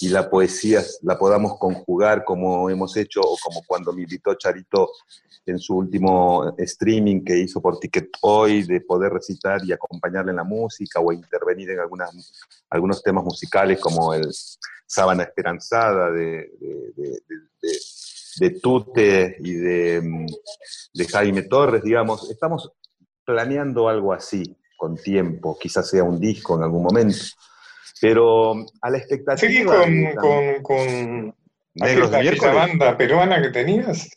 [0.01, 4.91] y la poesía la podamos conjugar como hemos hecho o como cuando me invitó Charito
[5.47, 10.37] en su último streaming que hizo por Ticket Hoy, de poder recitar y acompañarle en
[10.37, 11.81] la música o intervenir en
[12.71, 14.29] algunos temas musicales como el
[14.87, 16.51] Sábana Esperanzada de,
[18.39, 20.27] de, Tute y de,
[20.95, 22.31] de Jaime Torres, digamos.
[22.31, 22.73] Estamos
[23.25, 27.17] planeando algo así con tiempo, quizás sea un disco en algún momento.
[28.01, 29.37] Pero a la expectativa.
[29.37, 31.35] ¿Seguís con, con, con
[31.75, 32.55] Negros de miércoles?
[32.55, 34.09] banda peruana que tenías?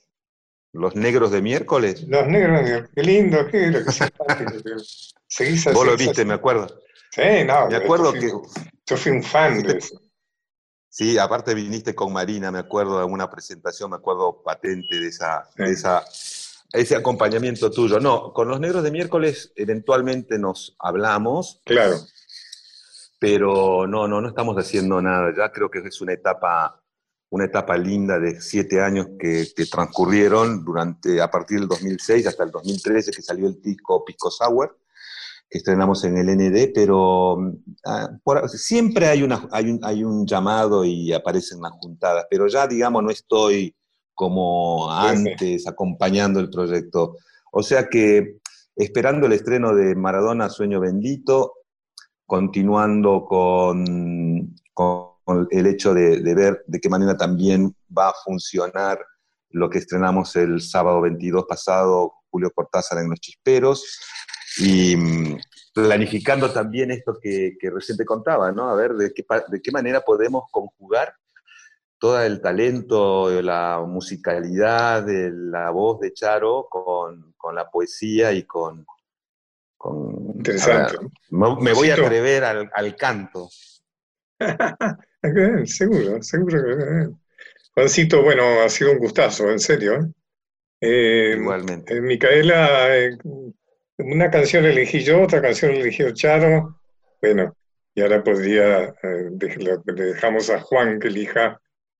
[0.71, 2.03] ¿Los negros de miércoles?
[2.07, 2.91] Los negros de miércoles.
[2.95, 3.91] Qué lindo, qué, lo que
[5.27, 6.67] Seguís así, Vos lo viste, me acuerdo.
[7.11, 7.67] Sí, no.
[7.67, 8.31] Me acuerdo que.
[8.85, 9.99] Yo fui un fan de eso.
[10.89, 15.47] Sí, aparte viniste con Marina, me acuerdo de una presentación, me acuerdo patente de esa,
[15.55, 16.03] de esa
[16.71, 17.99] ese acompañamiento tuyo.
[17.99, 21.61] No, con los negros de miércoles eventualmente nos hablamos.
[21.65, 21.97] Claro
[23.23, 25.33] pero no, no, no estamos haciendo nada.
[25.33, 26.83] Ya creo que es una etapa,
[27.29, 32.51] una etapa linda de siete años que, transcurrieron durante, a partir del 2006 hasta el
[32.51, 34.77] 2013 que salió el disco Pisco Sour,
[35.49, 37.37] que estrenamos en el ND, pero
[37.85, 38.09] ah,
[38.49, 43.03] siempre hay, una, hay, un, hay un llamado y aparecen las juntadas, pero ya digamos
[43.03, 43.73] no estoy
[44.13, 47.15] como antes acompañando el proyecto.
[47.53, 48.39] O sea que
[48.75, 51.53] esperando el estreno de Maradona Sueño Bendito,
[52.25, 54.55] continuando con,
[55.51, 58.99] el hecho de, ver de qué manera también va a funcionar
[59.49, 63.99] lo que estrenamos el sábado 22 pasado, Julio Cortázar en Los Chisperos,
[64.57, 65.37] y mm,
[65.73, 68.69] planificando también esto que, que recién te contaba, ¿no?
[68.69, 71.13] A ver de qué, de qué manera podemos conjugar
[72.03, 78.85] todo el talento, la musicalidad la voz de Charo con, con la poesía y con,
[80.35, 80.97] Interesante.
[81.29, 83.49] me voy a atrever al, al canto.
[85.65, 87.09] seguro, seguro que
[87.75, 89.95] Juancito, bueno, ha sido un gustazo, en serio.
[89.95, 90.05] ¿eh?
[90.81, 91.95] Eh, Igualmente.
[91.95, 92.89] Eh, Micaela,
[93.97, 96.79] una canción elegí yo, otra canción eligió Charo.
[97.21, 97.55] Bueno,
[97.95, 101.59] y ahora podría, le dejamos a Juan que elija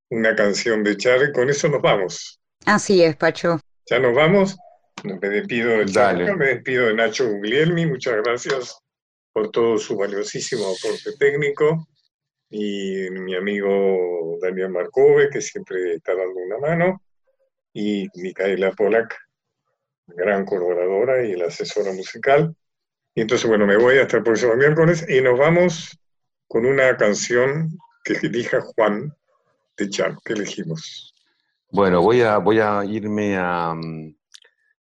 [0.10, 2.40] una canción de Charo y con eso nos vamos.
[2.66, 3.60] Así es, Pacho.
[3.90, 4.56] ¿Ya nos vamos?
[5.04, 8.80] Me despido del me despido de Nacho Guglielmi, muchas gracias
[9.34, 11.88] por todo su valiosísimo aporte técnico
[12.50, 17.02] y mi amigo Daniel Marcove, que siempre está dando una mano,
[17.74, 19.18] y Micaela Polak,
[20.06, 22.56] gran colaboradora y la asesora musical.
[23.16, 26.00] Y entonces, bueno, me voy hasta el próximo miércoles y nos vamos
[26.48, 27.70] con una canción
[28.04, 29.12] que elija Juan
[29.78, 31.14] de Char, que elegimos.
[31.72, 33.74] Bueno, voy a, voy a irme a,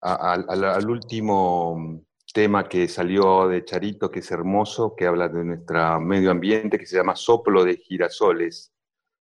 [0.02, 6.00] mm, al, último tema que salió de Charito, que es hermoso, que habla de nuestro
[6.00, 8.72] medio ambiente, que se llama Soplo de Girasoles.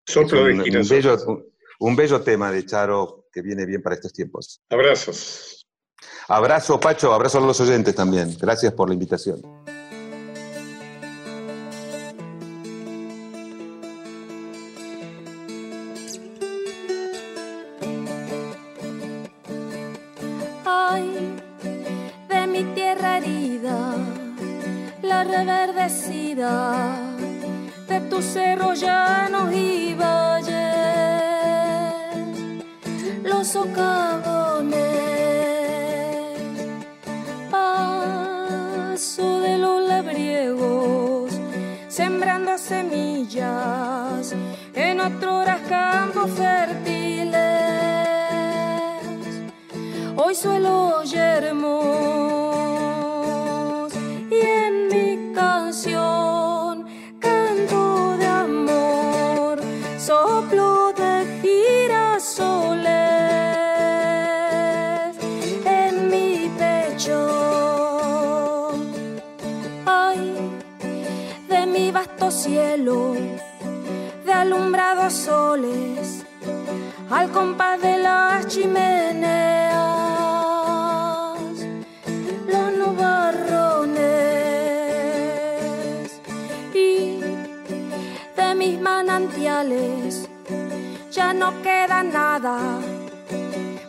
[0.05, 1.25] Soplo de Girasoles.
[1.79, 4.61] Un bello, tema de Charo que viene bien para estos tiempos.
[4.69, 5.67] Abrazos.
[6.27, 8.35] Abrazo, Pacho, abrazo a los oyentes también.
[8.39, 9.41] Gracias por la invitación.
[91.11, 92.57] Ya no queda nada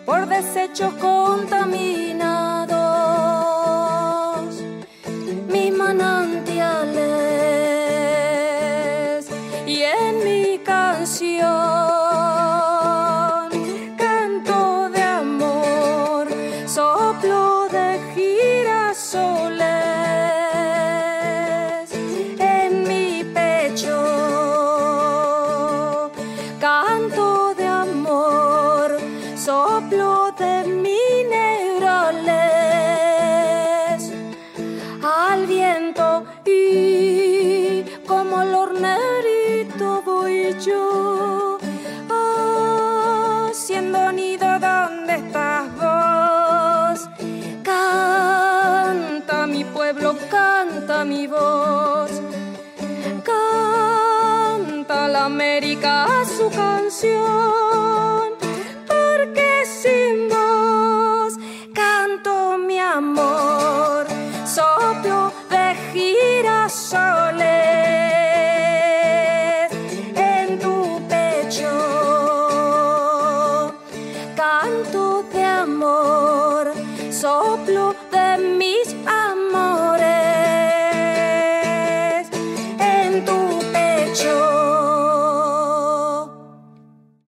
[0.04, 2.55] por desechos contaminados.